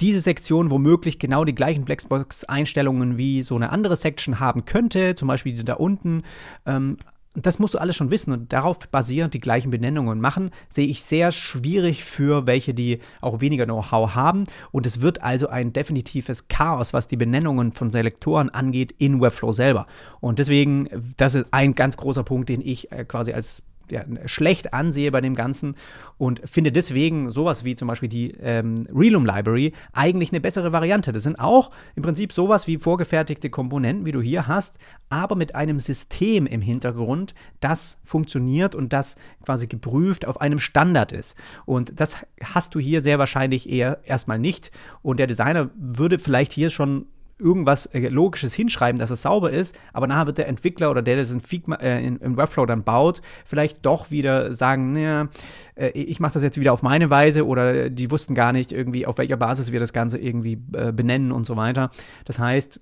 diese 0.00 0.20
Sektion 0.20 0.70
womöglich 0.70 1.18
genau 1.18 1.44
die 1.44 1.54
gleichen 1.54 1.84
Flexbox-Einstellungen 1.84 3.16
wie 3.16 3.42
so 3.42 3.56
eine 3.56 3.70
andere 3.70 3.96
Section 3.96 4.40
haben 4.40 4.64
könnte, 4.64 5.14
zum 5.14 5.28
Beispiel 5.28 5.54
die 5.54 5.64
da 5.64 5.74
unten. 5.74 6.22
Ähm, 6.66 6.96
das 7.34 7.60
musst 7.60 7.74
du 7.74 7.78
alles 7.78 7.94
schon 7.94 8.10
wissen 8.10 8.32
und 8.32 8.52
darauf 8.52 8.78
basierend 8.88 9.34
die 9.34 9.38
gleichen 9.38 9.70
Benennungen 9.70 10.20
machen, 10.20 10.50
sehe 10.68 10.86
ich 10.86 11.04
sehr 11.04 11.30
schwierig 11.30 12.04
für 12.04 12.46
welche, 12.48 12.74
die 12.74 12.98
auch 13.20 13.40
weniger 13.40 13.66
Know-how 13.66 14.14
haben. 14.16 14.44
Und 14.72 14.84
es 14.84 15.00
wird 15.00 15.22
also 15.22 15.48
ein 15.48 15.72
definitives 15.72 16.48
Chaos, 16.48 16.92
was 16.92 17.06
die 17.06 17.16
Benennungen 17.16 17.72
von 17.72 17.90
Selektoren 17.90 18.50
angeht 18.50 18.92
in 18.98 19.20
Webflow 19.20 19.52
selber. 19.52 19.86
Und 20.18 20.40
deswegen, 20.40 20.88
das 21.16 21.36
ist 21.36 21.46
ein 21.52 21.76
ganz 21.76 21.96
großer 21.96 22.24
Punkt, 22.24 22.48
den 22.48 22.60
ich 22.60 22.90
äh, 22.90 23.04
quasi 23.04 23.32
als 23.32 23.62
ja, 23.92 24.04
schlecht 24.26 24.72
ansehe 24.72 25.10
bei 25.10 25.20
dem 25.20 25.34
Ganzen 25.34 25.74
und 26.18 26.40
finde 26.44 26.72
deswegen 26.72 27.30
sowas 27.30 27.64
wie 27.64 27.76
zum 27.76 27.88
Beispiel 27.88 28.08
die 28.08 28.32
ähm, 28.40 28.86
Relum 28.94 29.26
Library 29.26 29.72
eigentlich 29.92 30.32
eine 30.32 30.40
bessere 30.40 30.72
Variante. 30.72 31.12
Das 31.12 31.22
sind 31.22 31.38
auch 31.38 31.70
im 31.94 32.02
Prinzip 32.02 32.32
sowas 32.32 32.66
wie 32.66 32.78
vorgefertigte 32.78 33.50
Komponenten, 33.50 34.06
wie 34.06 34.12
du 34.12 34.20
hier 34.20 34.46
hast, 34.46 34.78
aber 35.08 35.34
mit 35.34 35.54
einem 35.54 35.80
System 35.80 36.46
im 36.46 36.60
Hintergrund, 36.60 37.34
das 37.60 37.98
funktioniert 38.04 38.74
und 38.74 38.92
das 38.92 39.16
quasi 39.44 39.66
geprüft 39.66 40.26
auf 40.26 40.40
einem 40.40 40.58
Standard 40.58 41.12
ist. 41.12 41.36
Und 41.66 41.98
das 41.98 42.24
hast 42.42 42.74
du 42.74 42.78
hier 42.78 43.02
sehr 43.02 43.18
wahrscheinlich 43.18 43.68
eher 43.68 44.00
erstmal 44.04 44.38
nicht. 44.38 44.70
Und 45.02 45.18
der 45.18 45.26
Designer 45.26 45.70
würde 45.76 46.18
vielleicht 46.18 46.52
hier 46.52 46.70
schon 46.70 47.06
irgendwas 47.40 47.86
äh, 47.86 48.08
Logisches 48.08 48.54
hinschreiben, 48.54 48.98
dass 48.98 49.10
es 49.10 49.22
sauber 49.22 49.50
ist, 49.50 49.78
aber 49.92 50.06
nachher 50.06 50.28
wird 50.28 50.38
der 50.38 50.48
Entwickler 50.48 50.90
oder 50.90 51.02
der, 51.02 51.16
der 51.16 51.24
das 51.24 51.30
in 51.30 51.40
Figma, 51.40 51.76
äh, 51.76 52.04
in, 52.04 52.16
im 52.18 52.36
Webflow 52.36 52.66
dann 52.66 52.84
baut, 52.84 53.20
vielleicht 53.44 53.84
doch 53.84 54.10
wieder 54.10 54.54
sagen, 54.54 54.92
naja, 54.92 55.28
äh, 55.74 55.90
ich 55.90 56.20
mache 56.20 56.34
das 56.34 56.42
jetzt 56.42 56.58
wieder 56.58 56.72
auf 56.72 56.82
meine 56.82 57.10
Weise 57.10 57.46
oder 57.46 57.90
die 57.90 58.10
wussten 58.10 58.34
gar 58.34 58.52
nicht 58.52 58.72
irgendwie, 58.72 59.06
auf 59.06 59.18
welcher 59.18 59.36
Basis 59.36 59.72
wir 59.72 59.80
das 59.80 59.92
Ganze 59.92 60.18
irgendwie 60.18 60.58
äh, 60.74 60.92
benennen 60.92 61.32
und 61.32 61.46
so 61.46 61.56
weiter. 61.56 61.90
Das 62.24 62.38
heißt, 62.38 62.80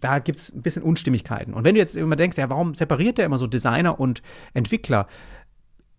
da 0.00 0.18
gibt 0.18 0.38
es 0.38 0.54
ein 0.54 0.62
bisschen 0.62 0.82
Unstimmigkeiten. 0.82 1.54
Und 1.54 1.64
wenn 1.64 1.74
du 1.74 1.80
jetzt 1.80 1.96
immer 1.96 2.16
denkst, 2.16 2.38
ja, 2.38 2.50
warum 2.50 2.74
separiert 2.74 3.18
der 3.18 3.26
immer 3.26 3.38
so 3.38 3.46
Designer 3.46 3.98
und 3.98 4.22
Entwickler? 4.54 5.06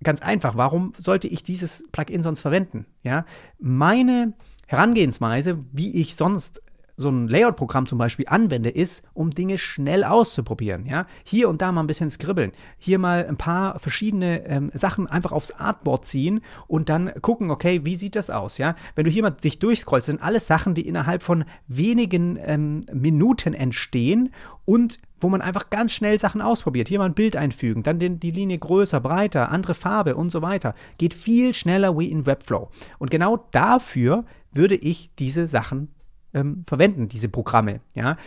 Ganz 0.03 0.21
einfach, 0.21 0.57
warum 0.57 0.93
sollte 0.97 1.27
ich 1.27 1.43
dieses 1.43 1.83
Plugin 1.91 2.23
sonst 2.23 2.41
verwenden? 2.41 2.85
Ja, 3.03 3.25
meine 3.59 4.33
Herangehensweise, 4.67 5.59
wie 5.71 5.99
ich 5.99 6.15
sonst 6.15 6.61
so 7.01 7.09
ein 7.09 7.27
Layout-Programm 7.27 7.85
zum 7.85 7.97
Beispiel 7.97 8.25
anwende, 8.29 8.69
ist, 8.69 9.03
um 9.13 9.31
Dinge 9.31 9.57
schnell 9.57 10.03
auszuprobieren. 10.03 10.85
Ja? 10.85 11.05
Hier 11.23 11.49
und 11.49 11.61
da 11.61 11.71
mal 11.71 11.81
ein 11.81 11.87
bisschen 11.87 12.09
skribbeln, 12.09 12.51
hier 12.77 12.99
mal 12.99 13.25
ein 13.27 13.37
paar 13.37 13.79
verschiedene 13.79 14.45
ähm, 14.45 14.71
Sachen 14.73 15.07
einfach 15.07 15.31
aufs 15.31 15.51
Artboard 15.51 16.05
ziehen 16.05 16.41
und 16.67 16.89
dann 16.89 17.11
gucken, 17.21 17.51
okay, 17.51 17.81
wie 17.83 17.95
sieht 17.95 18.15
das 18.15 18.29
aus? 18.29 18.57
Ja? 18.57 18.75
Wenn 18.95 19.05
du 19.05 19.11
hier 19.11 19.23
mal 19.23 19.31
dich 19.31 19.59
durchscrollst, 19.59 20.05
sind 20.05 20.21
alles 20.21 20.47
Sachen, 20.47 20.73
die 20.73 20.87
innerhalb 20.87 21.23
von 21.23 21.43
wenigen 21.67 22.37
ähm, 22.41 22.81
Minuten 22.93 23.53
entstehen 23.53 24.31
und 24.65 24.99
wo 25.19 25.29
man 25.29 25.41
einfach 25.41 25.69
ganz 25.69 25.93
schnell 25.93 26.19
Sachen 26.19 26.41
ausprobiert. 26.41 26.87
Hier 26.87 26.99
mal 26.99 27.05
ein 27.05 27.13
Bild 27.13 27.35
einfügen, 27.35 27.83
dann 27.83 27.99
den, 27.99 28.19
die 28.19 28.31
Linie 28.31 28.57
größer, 28.57 28.99
breiter, 28.99 29.51
andere 29.51 29.73
Farbe 29.73 30.15
und 30.15 30.31
so 30.31 30.41
weiter. 30.41 30.73
Geht 30.97 31.13
viel 31.13 31.53
schneller 31.53 31.97
wie 31.97 32.09
in 32.09 32.25
Webflow. 32.25 32.69
Und 32.97 33.11
genau 33.11 33.45
dafür 33.51 34.25
würde 34.51 34.75
ich 34.75 35.11
diese 35.17 35.47
Sachen 35.47 35.89
ähm, 36.33 36.63
verwenden, 36.67 37.07
diese 37.07 37.29
Programme. 37.29 37.81
Ja? 37.93 38.17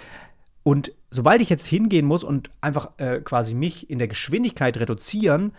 Und 0.63 0.93
sobald 1.11 1.41
ich 1.41 1.51
jetzt 1.51 1.67
hingehen 1.67 2.07
muss 2.07 2.25
und 2.25 2.51
einfach 2.61 2.91
äh, 2.99 3.21
quasi 3.21 3.55
mich 3.55 3.91
in 3.91 3.99
der 3.99 4.09
Geschwindigkeit 4.09 4.79
reduzieren, 4.79 5.53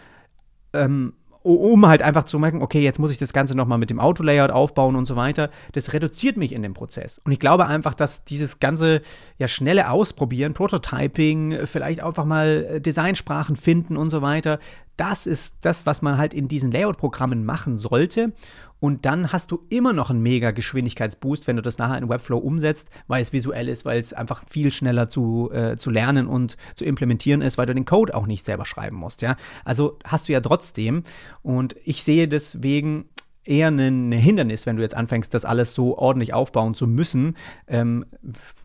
ähm, 0.74 1.14
um 1.46 1.86
halt 1.86 2.02
einfach 2.02 2.24
zu 2.24 2.40
merken, 2.40 2.64
okay, 2.64 2.82
jetzt 2.82 2.98
muss 2.98 3.12
ich 3.12 3.20
das 3.20 3.32
Ganze 3.32 3.54
nochmal 3.54 3.78
mit 3.78 3.92
dem 3.92 4.00
Auto-Layout 4.00 4.50
aufbauen 4.50 4.96
und 4.96 5.06
so 5.06 5.16
weiter. 5.16 5.52
Das 5.74 5.94
reduziert 5.94 6.38
mich 6.38 6.54
in 6.54 6.64
dem 6.64 6.74
Prozess. 6.74 7.20
Und 7.24 7.32
ich 7.32 7.40
glaube 7.40 7.68
einfach, 7.68 7.94
dass 7.94 8.26
dieses 8.26 8.60
ganze 8.60 9.02
ja 9.38 9.48
schnelle 9.48 9.92
Ausprobieren, 9.92 10.56
Prototyping, 10.56 11.60
vielleicht 11.66 12.02
einfach 12.02 12.26
mal 12.26 12.68
äh, 12.68 12.82
Designsprachen 12.82 13.58
finden 13.58 13.96
und 13.96 14.10
so 14.10 14.24
weiter, 14.24 14.58
das 14.98 15.28
ist 15.28 15.56
das, 15.62 15.86
was 15.86 16.02
man 16.02 16.18
halt 16.18 16.34
in 16.34 16.48
diesen 16.48 16.72
Layout-Programmen 16.72 17.46
machen 17.46 17.78
sollte. 17.78 18.34
Und 18.80 19.06
dann 19.06 19.32
hast 19.32 19.52
du 19.52 19.62
immer 19.70 19.94
noch 19.94 20.10
einen 20.10 20.22
mega 20.22 20.52
Geschwindigkeitsboost, 20.52 21.48
wenn 21.48 21.56
du 21.56 21.62
das 21.62 21.78
nachher 21.78 21.98
in 21.98 22.10
Webflow 22.10 22.38
umsetzt, 22.38 22.90
weil 23.08 23.22
es 23.22 23.34
visuell 23.34 23.68
ist, 23.70 23.86
weil 23.86 24.00
es 24.00 24.14
einfach 24.14 24.44
viel 24.50 24.72
schneller 24.72 25.10
zu, 25.10 25.50
äh, 25.52 25.78
zu 25.78 25.90
lernen 25.90 26.28
und 26.28 26.58
zu 26.76 26.86
implementieren 26.86 27.42
ist, 27.42 27.58
weil 27.58 27.66
du 27.66 27.74
den 27.74 27.86
Code 27.86 28.14
auch 28.14 28.28
nicht 28.28 28.46
selber 28.46 28.66
schreiben 28.66 28.98
musst. 28.98 29.22
Ja? 29.22 29.38
Also 29.64 29.98
hast 30.04 30.28
du 30.28 30.34
ja 30.34 30.42
trotzdem. 30.42 31.04
Und 31.42 31.76
ich 31.84 32.04
sehe 32.04 32.28
deswegen 32.28 33.06
eher 33.46 33.70
ein 33.70 34.12
Hindernis, 34.12 34.66
wenn 34.66 34.76
du 34.76 34.82
jetzt 34.82 34.96
anfängst, 34.96 35.34
das 35.34 35.46
alles 35.46 35.74
so 35.74 35.98
ordentlich 35.98 36.34
aufbauen 36.34 36.74
zu 36.74 36.88
müssen, 36.88 37.38
ähm, 37.68 38.06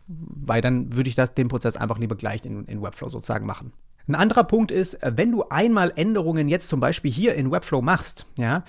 weil 0.07 0.61
dann 0.61 0.95
würde 0.95 1.07
ich 1.07 1.15
das, 1.15 1.33
den 1.33 1.47
Prozess 1.47 1.77
einfach 1.77 1.99
lieber 1.99 2.15
gleich 2.15 2.45
in, 2.45 2.65
in 2.65 2.81
Webflow 2.81 3.09
sozusagen 3.09 3.45
machen. 3.45 3.71
Ein 4.11 4.15
anderer 4.15 4.43
Punkt 4.43 4.71
ist, 4.71 4.99
wenn 5.01 5.31
du 5.31 5.45
einmal 5.49 5.93
Änderungen 5.95 6.49
jetzt 6.49 6.67
zum 6.67 6.81
Beispiel 6.81 7.09
hier 7.09 7.33
in 7.35 7.49
Webflow 7.49 7.81
machst, 7.81 8.25
ja, 8.37 8.65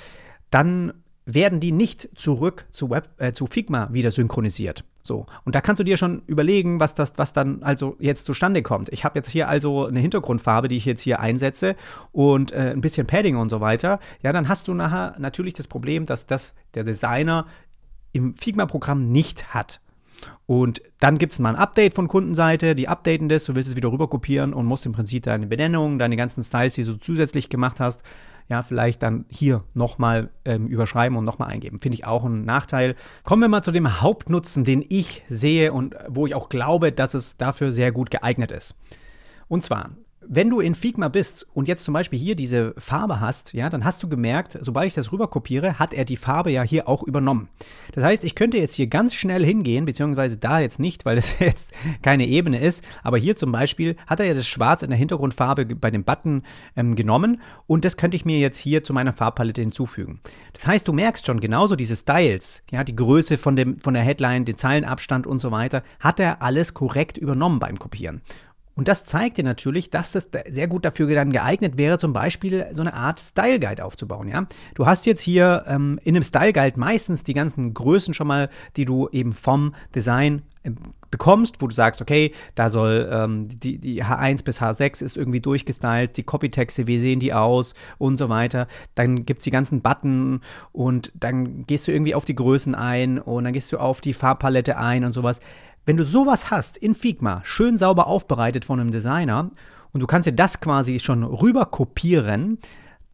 dann 0.50 0.92
werden 1.24 1.58
die 1.58 1.72
nicht 1.72 2.10
zurück 2.14 2.66
zu, 2.70 2.90
Web, 2.90 3.08
äh, 3.18 3.32
zu 3.32 3.48
Figma 3.48 3.88
wieder 3.92 4.12
synchronisiert. 4.12 4.84
So, 5.02 5.26
und 5.44 5.56
da 5.56 5.60
kannst 5.60 5.80
du 5.80 5.84
dir 5.84 5.96
schon 5.96 6.22
überlegen, 6.28 6.78
was 6.78 6.94
das, 6.94 7.14
was 7.16 7.32
dann 7.32 7.64
also 7.64 7.96
jetzt 7.98 8.24
zustande 8.24 8.62
kommt. 8.62 8.88
Ich 8.90 9.04
habe 9.04 9.18
jetzt 9.18 9.30
hier 9.30 9.48
also 9.48 9.86
eine 9.86 9.98
Hintergrundfarbe, 9.98 10.68
die 10.68 10.76
ich 10.76 10.84
jetzt 10.84 11.00
hier 11.00 11.18
einsetze 11.18 11.74
und 12.12 12.52
äh, 12.52 12.70
ein 12.70 12.80
bisschen 12.80 13.08
Padding 13.08 13.34
und 13.34 13.50
so 13.50 13.60
weiter. 13.60 13.98
Ja, 14.22 14.32
dann 14.32 14.48
hast 14.48 14.68
du 14.68 14.74
nachher 14.74 15.16
natürlich 15.18 15.54
das 15.54 15.66
Problem, 15.66 16.06
dass 16.06 16.26
das 16.26 16.54
der 16.74 16.84
Designer 16.84 17.46
im 18.12 18.36
Figma-Programm 18.36 19.10
nicht 19.10 19.52
hat. 19.52 19.80
Und 20.46 20.82
dann 21.00 21.18
gibt 21.18 21.32
es 21.32 21.38
mal 21.38 21.50
ein 21.50 21.56
Update 21.56 21.94
von 21.94 22.08
Kundenseite, 22.08 22.74
die 22.74 22.88
updaten 22.88 23.28
das, 23.28 23.44
du 23.44 23.54
willst 23.54 23.70
es 23.70 23.76
wieder 23.76 23.90
rüber 23.90 24.08
kopieren 24.08 24.54
und 24.54 24.66
musst 24.66 24.86
im 24.86 24.92
Prinzip 24.92 25.24
deine 25.24 25.46
Benennung, 25.46 25.98
deine 25.98 26.16
ganzen 26.16 26.42
Styles, 26.42 26.74
die 26.74 26.84
du 26.84 26.96
zusätzlich 26.96 27.48
gemacht 27.48 27.80
hast, 27.80 28.02
ja, 28.48 28.62
vielleicht 28.62 29.02
dann 29.02 29.24
hier 29.28 29.64
nochmal 29.72 30.30
ähm, 30.44 30.66
überschreiben 30.66 31.16
und 31.16 31.24
nochmal 31.24 31.50
eingeben. 31.50 31.78
Finde 31.78 31.94
ich 31.94 32.04
auch 32.04 32.24
ein 32.24 32.44
Nachteil. 32.44 32.96
Kommen 33.24 33.40
wir 33.40 33.48
mal 33.48 33.62
zu 33.62 33.72
dem 33.72 34.02
Hauptnutzen, 34.02 34.64
den 34.64 34.84
ich 34.88 35.22
sehe 35.28 35.72
und 35.72 35.94
wo 36.08 36.26
ich 36.26 36.34
auch 36.34 36.48
glaube, 36.48 36.92
dass 36.92 37.14
es 37.14 37.36
dafür 37.36 37.72
sehr 37.72 37.92
gut 37.92 38.10
geeignet 38.10 38.50
ist. 38.50 38.74
Und 39.48 39.62
zwar, 39.64 39.90
wenn 40.28 40.50
du 40.50 40.60
in 40.60 40.74
Figma 40.74 41.08
bist 41.08 41.46
und 41.54 41.68
jetzt 41.68 41.84
zum 41.84 41.94
Beispiel 41.94 42.18
hier 42.18 42.34
diese 42.34 42.74
Farbe 42.78 43.20
hast, 43.20 43.52
ja, 43.52 43.68
dann 43.68 43.84
hast 43.84 44.02
du 44.02 44.08
gemerkt, 44.08 44.58
sobald 44.60 44.86
ich 44.86 44.94
das 44.94 45.12
rüber 45.12 45.28
kopiere, 45.28 45.78
hat 45.78 45.94
er 45.94 46.04
die 46.04 46.16
Farbe 46.16 46.50
ja 46.50 46.62
hier 46.62 46.88
auch 46.88 47.02
übernommen. 47.02 47.48
Das 47.92 48.04
heißt, 48.04 48.24
ich 48.24 48.34
könnte 48.34 48.58
jetzt 48.58 48.74
hier 48.74 48.86
ganz 48.86 49.14
schnell 49.14 49.44
hingehen, 49.44 49.84
beziehungsweise 49.84 50.36
da 50.36 50.60
jetzt 50.60 50.78
nicht, 50.78 51.04
weil 51.04 51.16
das 51.16 51.38
jetzt 51.40 51.72
keine 52.02 52.26
Ebene 52.26 52.60
ist, 52.60 52.84
aber 53.02 53.18
hier 53.18 53.36
zum 53.36 53.52
Beispiel 53.52 53.96
hat 54.06 54.20
er 54.20 54.26
ja 54.26 54.34
das 54.34 54.46
Schwarz 54.46 54.82
in 54.82 54.90
der 54.90 54.98
Hintergrundfarbe 54.98 55.66
bei 55.66 55.90
dem 55.90 56.04
Button 56.04 56.42
ähm, 56.76 56.94
genommen 56.94 57.40
und 57.66 57.84
das 57.84 57.96
könnte 57.96 58.16
ich 58.16 58.24
mir 58.24 58.38
jetzt 58.38 58.58
hier 58.58 58.84
zu 58.84 58.92
meiner 58.92 59.12
Farbpalette 59.12 59.60
hinzufügen. 59.60 60.20
Das 60.52 60.66
heißt, 60.66 60.86
du 60.86 60.92
merkst 60.92 61.26
schon 61.26 61.40
genauso 61.40 61.76
diese 61.76 61.96
Styles, 61.96 62.62
ja, 62.70 62.84
die 62.84 62.96
Größe 62.96 63.36
von, 63.38 63.56
dem, 63.56 63.78
von 63.78 63.94
der 63.94 64.02
Headline, 64.02 64.44
den 64.44 64.56
Zeilenabstand 64.56 65.26
und 65.26 65.40
so 65.40 65.50
weiter, 65.50 65.82
hat 66.00 66.20
er 66.20 66.42
alles 66.42 66.74
korrekt 66.74 67.18
übernommen 67.18 67.58
beim 67.58 67.78
Kopieren. 67.78 68.22
Und 68.74 68.88
das 68.88 69.04
zeigt 69.04 69.36
dir 69.36 69.44
natürlich, 69.44 69.90
dass 69.90 70.12
das 70.12 70.28
sehr 70.48 70.66
gut 70.66 70.84
dafür 70.84 71.12
dann 71.14 71.30
geeignet 71.30 71.76
wäre, 71.76 71.98
zum 71.98 72.12
Beispiel 72.12 72.66
so 72.72 72.80
eine 72.80 72.94
Art 72.94 73.20
Style 73.20 73.60
Guide 73.60 73.84
aufzubauen. 73.84 74.28
Ja? 74.28 74.46
Du 74.74 74.86
hast 74.86 75.04
jetzt 75.06 75.20
hier 75.20 75.64
ähm, 75.66 76.00
in 76.04 76.16
einem 76.16 76.22
Style 76.22 76.52
Guide 76.52 76.80
meistens 76.80 77.22
die 77.22 77.34
ganzen 77.34 77.74
Größen 77.74 78.14
schon 78.14 78.26
mal, 78.26 78.48
die 78.76 78.84
du 78.84 79.08
eben 79.10 79.32
vom 79.32 79.74
Design 79.94 80.42
äh, 80.62 80.70
bekommst, 81.10 81.60
wo 81.60 81.66
du 81.66 81.74
sagst, 81.74 82.00
okay, 82.00 82.32
da 82.54 82.70
soll 82.70 83.08
ähm, 83.12 83.46
die, 83.48 83.78
die 83.78 84.02
H1 84.02 84.44
bis 84.44 84.62
H6 84.62 85.04
ist 85.04 85.18
irgendwie 85.18 85.40
durchgestylt, 85.40 86.16
die 86.16 86.22
Copytexte, 86.22 86.86
wie 86.86 86.98
sehen 86.98 87.20
die 87.20 87.34
aus 87.34 87.74
und 87.98 88.16
so 88.16 88.30
weiter. 88.30 88.66
Dann 88.94 89.26
gibt 89.26 89.40
es 89.40 89.44
die 89.44 89.50
ganzen 89.50 89.82
Button 89.82 90.40
und 90.72 91.12
dann 91.14 91.66
gehst 91.66 91.86
du 91.86 91.92
irgendwie 91.92 92.14
auf 92.14 92.24
die 92.24 92.34
Größen 92.34 92.74
ein 92.74 93.18
und 93.18 93.44
dann 93.44 93.52
gehst 93.52 93.70
du 93.72 93.76
auf 93.76 94.00
die 94.00 94.14
Farbpalette 94.14 94.78
ein 94.78 95.04
und 95.04 95.12
sowas. 95.12 95.40
Wenn 95.84 95.96
du 95.96 96.04
sowas 96.04 96.50
hast 96.52 96.76
in 96.76 96.94
Figma, 96.94 97.40
schön 97.44 97.76
sauber 97.76 98.06
aufbereitet 98.06 98.64
von 98.64 98.78
einem 98.78 98.92
Designer 98.92 99.50
und 99.92 100.00
du 100.00 100.06
kannst 100.06 100.28
dir 100.28 100.32
das 100.32 100.60
quasi 100.60 101.00
schon 101.00 101.24
rüber 101.24 101.66
kopieren, 101.66 102.58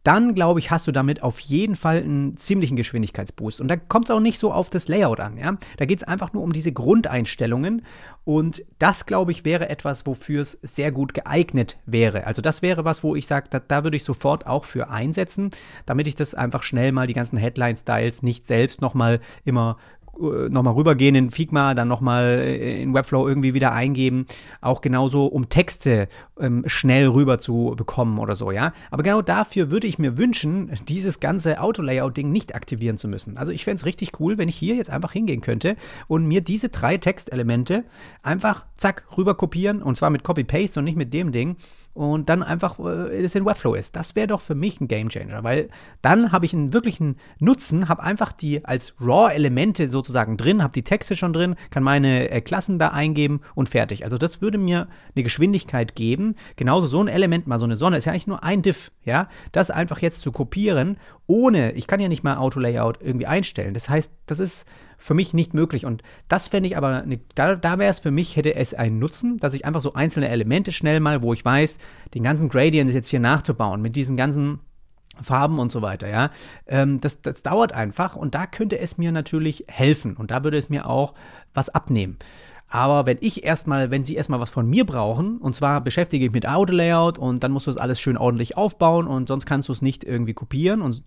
dann 0.03 0.33
glaube 0.33 0.59
ich, 0.59 0.71
hast 0.71 0.87
du 0.87 0.91
damit 0.91 1.23
auf 1.23 1.39
jeden 1.39 1.75
Fall 1.75 1.97
einen 1.97 2.37
ziemlichen 2.37 2.75
Geschwindigkeitsboost. 2.75 3.59
Und 3.59 3.67
da 3.67 3.75
kommt 3.75 4.05
es 4.05 4.11
auch 4.11 4.19
nicht 4.19 4.39
so 4.39 4.51
auf 4.51 4.69
das 4.69 4.87
Layout 4.87 5.19
an. 5.19 5.37
Ja? 5.37 5.57
Da 5.77 5.85
geht 5.85 5.99
es 5.99 6.03
einfach 6.03 6.31
nur 6.31 6.43
um 6.43 6.53
diese 6.53 6.71
Grundeinstellungen. 6.71 7.81
Und 8.23 8.63
das, 8.77 9.05
glaube 9.05 9.31
ich, 9.31 9.43
wäre 9.43 9.69
etwas, 9.69 10.05
wofür 10.05 10.41
es 10.41 10.57
sehr 10.61 10.91
gut 10.91 11.13
geeignet 11.13 11.79
wäre. 11.85 12.27
Also 12.27 12.41
das 12.41 12.61
wäre 12.61 12.85
was, 12.85 13.03
wo 13.03 13.15
ich 13.15 13.27
sage, 13.27 13.47
da, 13.49 13.59
da 13.59 13.83
würde 13.83 13.97
ich 13.97 14.03
sofort 14.03 14.47
auch 14.47 14.63
für 14.63 14.89
einsetzen, 14.89 15.49
damit 15.85 16.07
ich 16.07 16.15
das 16.15 16.33
einfach 16.33 16.63
schnell 16.63 16.91
mal 16.91 17.07
die 17.07 17.13
ganzen 17.13 17.37
Headline-Styles 17.37 18.23
nicht 18.23 18.45
selbst 18.45 18.81
nochmal 18.81 19.19
immer 19.43 19.77
nochmal 20.19 20.73
rübergehen 20.73 21.15
in 21.15 21.31
Figma, 21.31 21.73
dann 21.73 21.87
nochmal 21.87 22.39
äh, 22.39 22.81
in 22.81 22.93
Webflow 22.93 23.27
irgendwie 23.27 23.53
wieder 23.53 23.71
eingeben. 23.71 24.25
Auch 24.61 24.81
genauso, 24.81 25.25
um 25.25 25.49
Texte 25.49 26.07
ähm, 26.39 26.63
schnell 26.67 27.07
rüber 27.07 27.39
zu 27.39 27.73
bekommen 27.77 28.19
oder 28.19 28.35
so, 28.35 28.51
ja. 28.51 28.73
Aber 28.91 29.03
genau 29.03 29.21
dafür 29.21 29.71
würde 29.71 29.87
ich 29.87 29.99
mir 29.99 30.17
wünschen, 30.17 30.71
dieses 30.87 31.19
ganze 31.19 31.61
Auto-Layout-Ding 31.61 32.31
nicht 32.31 32.55
aktivieren 32.55 32.97
zu 32.97 33.07
müssen. 33.07 33.37
Also 33.37 33.51
ich 33.51 33.63
fände 33.63 33.77
es 33.77 33.85
richtig 33.85 34.19
cool, 34.19 34.37
wenn 34.37 34.49
ich 34.49 34.55
hier 34.55 34.75
jetzt 34.75 34.89
einfach 34.89 35.11
hingehen 35.11 35.41
könnte 35.41 35.75
und 36.07 36.25
mir 36.25 36.41
diese 36.41 36.69
drei 36.69 36.97
Textelemente 36.97 37.83
einfach 38.23 38.65
zack 38.75 39.05
rüber 39.17 39.35
kopieren 39.35 39.81
und 39.81 39.95
zwar 39.95 40.09
mit 40.09 40.23
Copy-Paste 40.23 40.79
und 40.79 40.85
nicht 40.85 40.97
mit 40.97 41.13
dem 41.13 41.31
Ding 41.31 41.55
und 41.93 42.29
dann 42.29 42.43
einfach 42.43 42.79
äh, 42.79 43.21
es 43.23 43.35
in 43.35 43.45
Webflow 43.45 43.73
ist. 43.73 43.95
Das 43.95 44.15
wäre 44.15 44.27
doch 44.27 44.41
für 44.41 44.55
mich 44.55 44.79
ein 44.79 44.87
Gamechanger, 44.87 45.43
weil 45.43 45.69
dann 46.01 46.31
habe 46.31 46.45
ich 46.45 46.53
einen 46.53 46.73
wirklichen 46.73 47.17
Nutzen, 47.39 47.89
habe 47.89 48.03
einfach 48.03 48.31
die 48.31 48.63
als 48.65 48.93
RAW-Elemente 48.99 49.89
sozusagen 49.89 50.37
drin, 50.37 50.63
habe 50.63 50.73
die 50.73 50.83
Texte 50.83 51.15
schon 51.15 51.33
drin, 51.33 51.55
kann 51.71 51.83
meine 51.83 52.29
äh, 52.29 52.41
Klassen 52.41 52.79
da 52.79 52.89
eingeben 52.89 53.41
und 53.55 53.69
fertig. 53.69 54.03
Also 54.03 54.17
das 54.17 54.41
würde 54.41 54.57
mir 54.57 54.87
eine 55.15 55.23
Geschwindigkeit 55.23 55.95
geben. 55.95 56.35
Genauso 56.55 56.87
so 56.87 57.01
ein 57.01 57.07
Element, 57.07 57.47
mal 57.47 57.59
so 57.59 57.65
eine 57.65 57.75
Sonne, 57.75 57.97
ist 57.97 58.05
ja 58.05 58.11
eigentlich 58.11 58.27
nur 58.27 58.43
ein 58.43 58.61
Diff, 58.61 58.91
ja. 59.03 59.27
Das 59.51 59.71
einfach 59.71 59.99
jetzt 59.99 60.21
zu 60.21 60.31
kopieren, 60.31 60.97
ohne, 61.27 61.73
ich 61.73 61.87
kann 61.87 61.99
ja 61.99 62.07
nicht 62.07 62.23
mal 62.23 62.37
Auto-Layout 62.37 63.01
irgendwie 63.01 63.27
einstellen. 63.27 63.73
Das 63.73 63.89
heißt, 63.89 64.11
das 64.25 64.39
ist 64.39 64.65
für 64.99 65.13
mich 65.15 65.33
nicht 65.33 65.53
möglich. 65.53 65.85
Und 65.85 66.03
das 66.27 66.49
fände 66.49 66.67
ich 66.67 66.77
aber, 66.77 67.01
eine, 67.01 67.19
da, 67.33 67.55
da 67.55 67.79
wäre 67.79 67.89
es 67.89 67.99
für 67.99 68.11
mich, 68.11 68.35
hätte 68.35 68.53
es 68.53 68.73
einen 68.73 68.99
Nutzen, 68.99 69.37
dass 69.37 69.53
ich 69.53 69.65
einfach 69.65 69.81
so 69.81 69.93
einzelne 69.93 70.29
Elemente 70.29 70.71
schnell 70.71 70.99
mal, 70.99 71.23
wo 71.23 71.33
ich 71.33 71.43
weiß, 71.43 71.79
den 72.13 72.23
ganzen 72.23 72.49
Gradient 72.49 72.91
jetzt 72.91 73.09
hier 73.09 73.19
nachzubauen, 73.19 73.81
mit 73.81 73.95
diesen 73.95 74.17
ganzen 74.17 74.59
Farben 75.21 75.59
und 75.59 75.71
so 75.71 75.81
weiter, 75.81 76.07
ja. 76.07 76.31
Ähm, 76.67 77.01
das, 77.01 77.21
das 77.21 77.43
dauert 77.43 77.73
einfach 77.73 78.15
und 78.15 78.35
da 78.35 78.45
könnte 78.45 78.79
es 78.79 78.97
mir 78.97 79.11
natürlich 79.11 79.65
helfen 79.67 80.15
und 80.17 80.31
da 80.31 80.43
würde 80.43 80.57
es 80.57 80.69
mir 80.69 80.89
auch 80.89 81.13
was 81.53 81.69
abnehmen. 81.69 82.17
Aber 82.71 83.07
wenn 83.07 83.17
ich 83.19 83.43
erstmal, 83.43 83.89
wenn 83.89 84.05
sie 84.05 84.15
erstmal 84.15 84.39
was 84.39 84.51
von 84.51 84.69
mir 84.69 84.85
brauchen, 84.85 85.39
und 85.39 85.55
zwar 85.55 85.81
beschäftige 85.81 86.25
ich 86.25 86.31
mich 86.31 86.43
mit 86.43 86.47
Auto-Layout 86.47 87.17
und 87.17 87.43
dann 87.43 87.51
musst 87.51 87.65
du 87.65 87.71
das 87.71 87.79
alles 87.79 87.99
schön 87.99 88.15
ordentlich 88.15 88.57
aufbauen 88.57 89.07
und 89.07 89.27
sonst 89.27 89.47
kannst 89.47 89.69
du 89.69 89.73
es 89.73 89.81
nicht 89.81 90.03
irgendwie 90.03 90.35
kopieren 90.35 90.83
und 90.83 91.01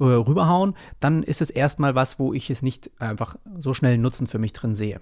äh, 0.00 0.04
rüberhauen, 0.04 0.74
dann 1.00 1.22
ist 1.22 1.42
es 1.42 1.50
erstmal 1.50 1.94
was, 1.94 2.18
wo 2.18 2.32
ich 2.32 2.48
es 2.48 2.62
nicht 2.62 2.90
einfach 2.98 3.36
so 3.58 3.74
schnell 3.74 3.98
Nutzen 3.98 4.26
für 4.26 4.38
mich 4.38 4.54
drin 4.54 4.74
sehe. 4.74 5.00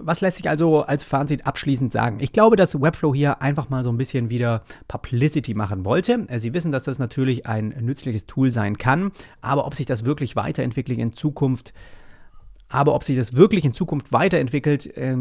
Was 0.00 0.20
lässt 0.20 0.36
sich 0.36 0.48
also 0.48 0.82
als 0.82 1.02
Fazit 1.02 1.46
abschließend 1.46 1.92
sagen? 1.92 2.18
Ich 2.20 2.32
glaube, 2.32 2.56
dass 2.56 2.80
Webflow 2.80 3.14
hier 3.14 3.42
einfach 3.42 3.68
mal 3.68 3.82
so 3.82 3.90
ein 3.90 3.96
bisschen 3.96 4.30
wieder 4.30 4.62
Publicity 4.86 5.54
machen 5.54 5.84
wollte. 5.84 6.26
Sie 6.36 6.54
wissen, 6.54 6.70
dass 6.70 6.84
das 6.84 6.98
natürlich 6.98 7.46
ein 7.46 7.74
nützliches 7.80 8.26
Tool 8.26 8.50
sein 8.50 8.78
kann, 8.78 9.10
aber 9.40 9.66
ob 9.66 9.74
sich 9.74 9.86
das 9.86 10.04
wirklich 10.04 10.36
weiterentwickelt 10.36 10.98
in 10.98 11.14
Zukunft, 11.14 11.74
aber 12.68 12.94
ob 12.94 13.02
sich 13.02 13.16
das 13.16 13.34
wirklich 13.34 13.64
in 13.64 13.74
Zukunft 13.74 14.12
weiterentwickelt, 14.12 14.96
äh, 14.96 15.16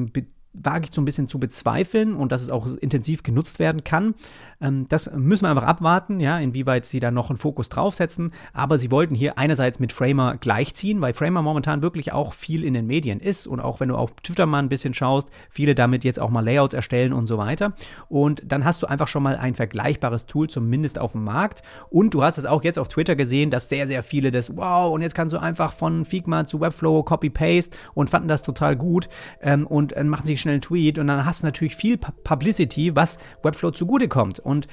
wage 0.63 0.85
ich 0.85 0.93
so 0.93 1.01
ein 1.01 1.05
bisschen 1.05 1.27
zu 1.27 1.39
bezweifeln 1.39 2.15
und 2.15 2.31
dass 2.31 2.41
es 2.41 2.49
auch 2.49 2.67
intensiv 2.77 3.23
genutzt 3.23 3.59
werden 3.59 3.83
kann. 3.83 4.15
Ähm, 4.61 4.87
das 4.89 5.11
müssen 5.13 5.45
wir 5.45 5.49
einfach 5.49 5.63
abwarten, 5.63 6.19
ja, 6.19 6.39
inwieweit 6.39 6.85
sie 6.85 6.99
da 6.99 7.11
noch 7.11 7.29
einen 7.29 7.37
Fokus 7.37 7.69
draufsetzen. 7.69 8.31
Aber 8.53 8.77
sie 8.77 8.91
wollten 8.91 9.15
hier 9.15 9.37
einerseits 9.37 9.79
mit 9.79 9.93
Framer 9.93 10.37
gleichziehen, 10.37 11.01
weil 11.01 11.13
Framer 11.13 11.41
momentan 11.41 11.81
wirklich 11.81 12.13
auch 12.13 12.33
viel 12.33 12.63
in 12.63 12.73
den 12.73 12.87
Medien 12.87 13.19
ist 13.19 13.47
und 13.47 13.59
auch 13.59 13.79
wenn 13.79 13.89
du 13.89 13.95
auf 13.95 14.15
Twitter 14.15 14.45
mal 14.45 14.59
ein 14.59 14.69
bisschen 14.69 14.93
schaust, 14.93 15.29
viele 15.49 15.75
damit 15.75 16.03
jetzt 16.03 16.19
auch 16.19 16.29
mal 16.29 16.43
Layouts 16.43 16.73
erstellen 16.73 17.13
und 17.13 17.27
so 17.27 17.37
weiter. 17.37 17.73
Und 18.09 18.41
dann 18.45 18.65
hast 18.65 18.81
du 18.81 18.87
einfach 18.87 19.07
schon 19.07 19.23
mal 19.23 19.37
ein 19.37 19.55
vergleichbares 19.55 20.25
Tool, 20.25 20.49
zumindest 20.49 20.99
auf 20.99 21.11
dem 21.11 21.23
Markt. 21.23 21.61
Und 21.89 22.13
du 22.13 22.23
hast 22.23 22.37
es 22.37 22.45
auch 22.45 22.63
jetzt 22.63 22.79
auf 22.79 22.87
Twitter 22.87 23.15
gesehen, 23.15 23.49
dass 23.49 23.69
sehr, 23.69 23.87
sehr 23.87 24.03
viele 24.03 24.31
das, 24.31 24.55
wow, 24.55 24.93
und 24.93 25.01
jetzt 25.01 25.15
kannst 25.15 25.33
du 25.33 25.37
einfach 25.37 25.73
von 25.73 26.05
Figma 26.05 26.45
zu 26.45 26.59
Webflow 26.59 27.03
Copy-Paste 27.03 27.77
und 27.93 28.09
fanden 28.09 28.27
das 28.27 28.43
total 28.43 28.75
gut 28.75 29.09
ähm, 29.41 29.67
und 29.67 29.95
dann 29.95 30.09
machen 30.09 30.25
sie 30.25 30.37
schnell 30.47 30.55
einen 30.55 30.61
Tweet 30.61 30.97
und 30.97 31.07
dann 31.07 31.25
hast 31.25 31.43
du 31.43 31.47
natürlich 31.47 31.75
viel 31.75 31.97
Publicity, 31.97 32.95
was 32.95 33.19
Webflow 33.43 33.71
zugutekommt. 33.71 34.39
Und 34.39 34.67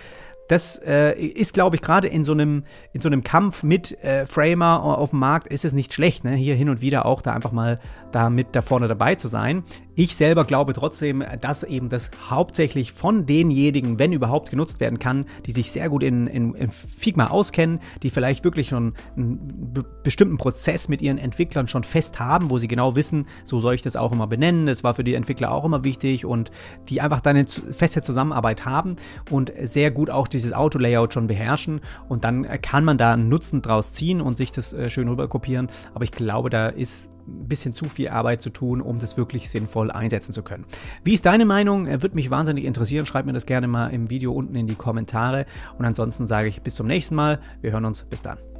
das 0.48 0.76
äh, 0.84 1.18
ist, 1.18 1.54
glaube 1.54 1.76
ich, 1.76 1.82
gerade 1.82 2.06
in 2.06 2.24
so 2.24 2.32
einem 2.32 2.64
in 2.92 3.00
so 3.00 3.08
einem 3.08 3.24
Kampf 3.24 3.62
mit 3.62 3.98
äh, 4.04 4.26
Framer 4.26 4.82
auf 4.82 5.10
dem 5.10 5.18
Markt 5.18 5.46
ist 5.48 5.64
es 5.64 5.72
nicht 5.72 5.92
schlecht, 5.94 6.24
ne? 6.24 6.32
hier 6.32 6.54
hin 6.54 6.68
und 6.68 6.82
wieder 6.82 7.06
auch 7.06 7.22
da 7.22 7.32
einfach 7.32 7.52
mal 7.52 7.80
da 8.12 8.28
mit 8.28 8.48
da 8.52 8.60
vorne 8.60 8.86
dabei 8.86 9.14
zu 9.14 9.28
sein. 9.28 9.64
Ich 9.96 10.16
selber 10.16 10.44
glaube 10.44 10.72
trotzdem, 10.72 11.22
dass 11.40 11.62
eben 11.62 11.88
das 11.88 12.10
hauptsächlich 12.28 12.92
von 12.92 13.26
denjenigen, 13.26 13.98
wenn 14.00 14.12
überhaupt, 14.12 14.50
genutzt 14.50 14.80
werden 14.80 14.98
kann, 14.98 15.26
die 15.46 15.52
sich 15.52 15.70
sehr 15.70 15.88
gut 15.88 16.02
in, 16.02 16.26
in, 16.26 16.54
in 16.54 16.70
Figma 16.70 17.28
auskennen, 17.28 17.80
die 18.02 18.10
vielleicht 18.10 18.42
wirklich 18.42 18.70
schon 18.70 18.94
einen 19.16 19.72
bestimmten 20.02 20.36
Prozess 20.36 20.88
mit 20.88 21.00
ihren 21.00 21.18
Entwicklern 21.18 21.68
schon 21.68 21.84
fest 21.84 22.18
haben, 22.18 22.50
wo 22.50 22.58
sie 22.58 22.66
genau 22.66 22.96
wissen, 22.96 23.26
so 23.44 23.60
soll 23.60 23.74
ich 23.74 23.82
das 23.82 23.94
auch 23.94 24.10
immer 24.10 24.26
benennen. 24.26 24.66
Das 24.66 24.82
war 24.82 24.94
für 24.94 25.04
die 25.04 25.14
Entwickler 25.14 25.52
auch 25.52 25.64
immer 25.64 25.84
wichtig 25.84 26.26
und 26.26 26.50
die 26.88 27.00
einfach 27.00 27.20
da 27.20 27.30
eine 27.30 27.46
feste 27.46 28.02
Zusammenarbeit 28.02 28.64
haben 28.64 28.96
und 29.30 29.52
sehr 29.62 29.92
gut 29.92 30.10
auch 30.10 30.26
dieses 30.26 30.52
Auto-Layout 30.52 31.14
schon 31.14 31.28
beherrschen 31.28 31.80
und 32.08 32.24
dann 32.24 32.44
kann 32.62 32.84
man 32.84 32.98
da 32.98 33.12
einen 33.12 33.28
Nutzen 33.28 33.62
draus 33.62 33.92
ziehen 33.92 34.20
und 34.20 34.38
sich 34.38 34.50
das 34.50 34.72
äh, 34.72 34.90
schön 34.90 35.08
rüber 35.08 35.28
kopieren. 35.28 35.68
Aber 35.94 36.02
ich 36.04 36.12
glaube, 36.12 36.50
da 36.50 36.68
ist 36.68 37.08
ein 37.26 37.48
bisschen 37.48 37.72
zu 37.72 37.88
viel 37.88 38.08
Arbeit 38.08 38.42
zu 38.42 38.50
tun, 38.50 38.80
um 38.80 38.98
das 38.98 39.16
wirklich 39.16 39.48
sinnvoll 39.48 39.90
einsetzen 39.90 40.32
zu 40.32 40.42
können. 40.42 40.64
Wie 41.02 41.14
ist 41.14 41.26
deine 41.26 41.44
Meinung? 41.44 41.86
Äh, 41.86 42.02
würde 42.02 42.14
mich 42.14 42.30
wahnsinnig 42.30 42.64
interessieren. 42.64 43.06
Schreib 43.06 43.26
mir 43.26 43.32
das 43.32 43.46
gerne 43.46 43.66
mal 43.66 43.88
im 43.88 44.10
Video 44.10 44.32
unten 44.32 44.54
in 44.54 44.66
die 44.66 44.74
Kommentare. 44.74 45.46
Und 45.78 45.84
ansonsten 45.84 46.26
sage 46.26 46.48
ich 46.48 46.62
bis 46.62 46.74
zum 46.74 46.86
nächsten 46.86 47.14
Mal. 47.14 47.40
Wir 47.60 47.72
hören 47.72 47.84
uns. 47.84 48.04
Bis 48.04 48.22
dann. 48.22 48.53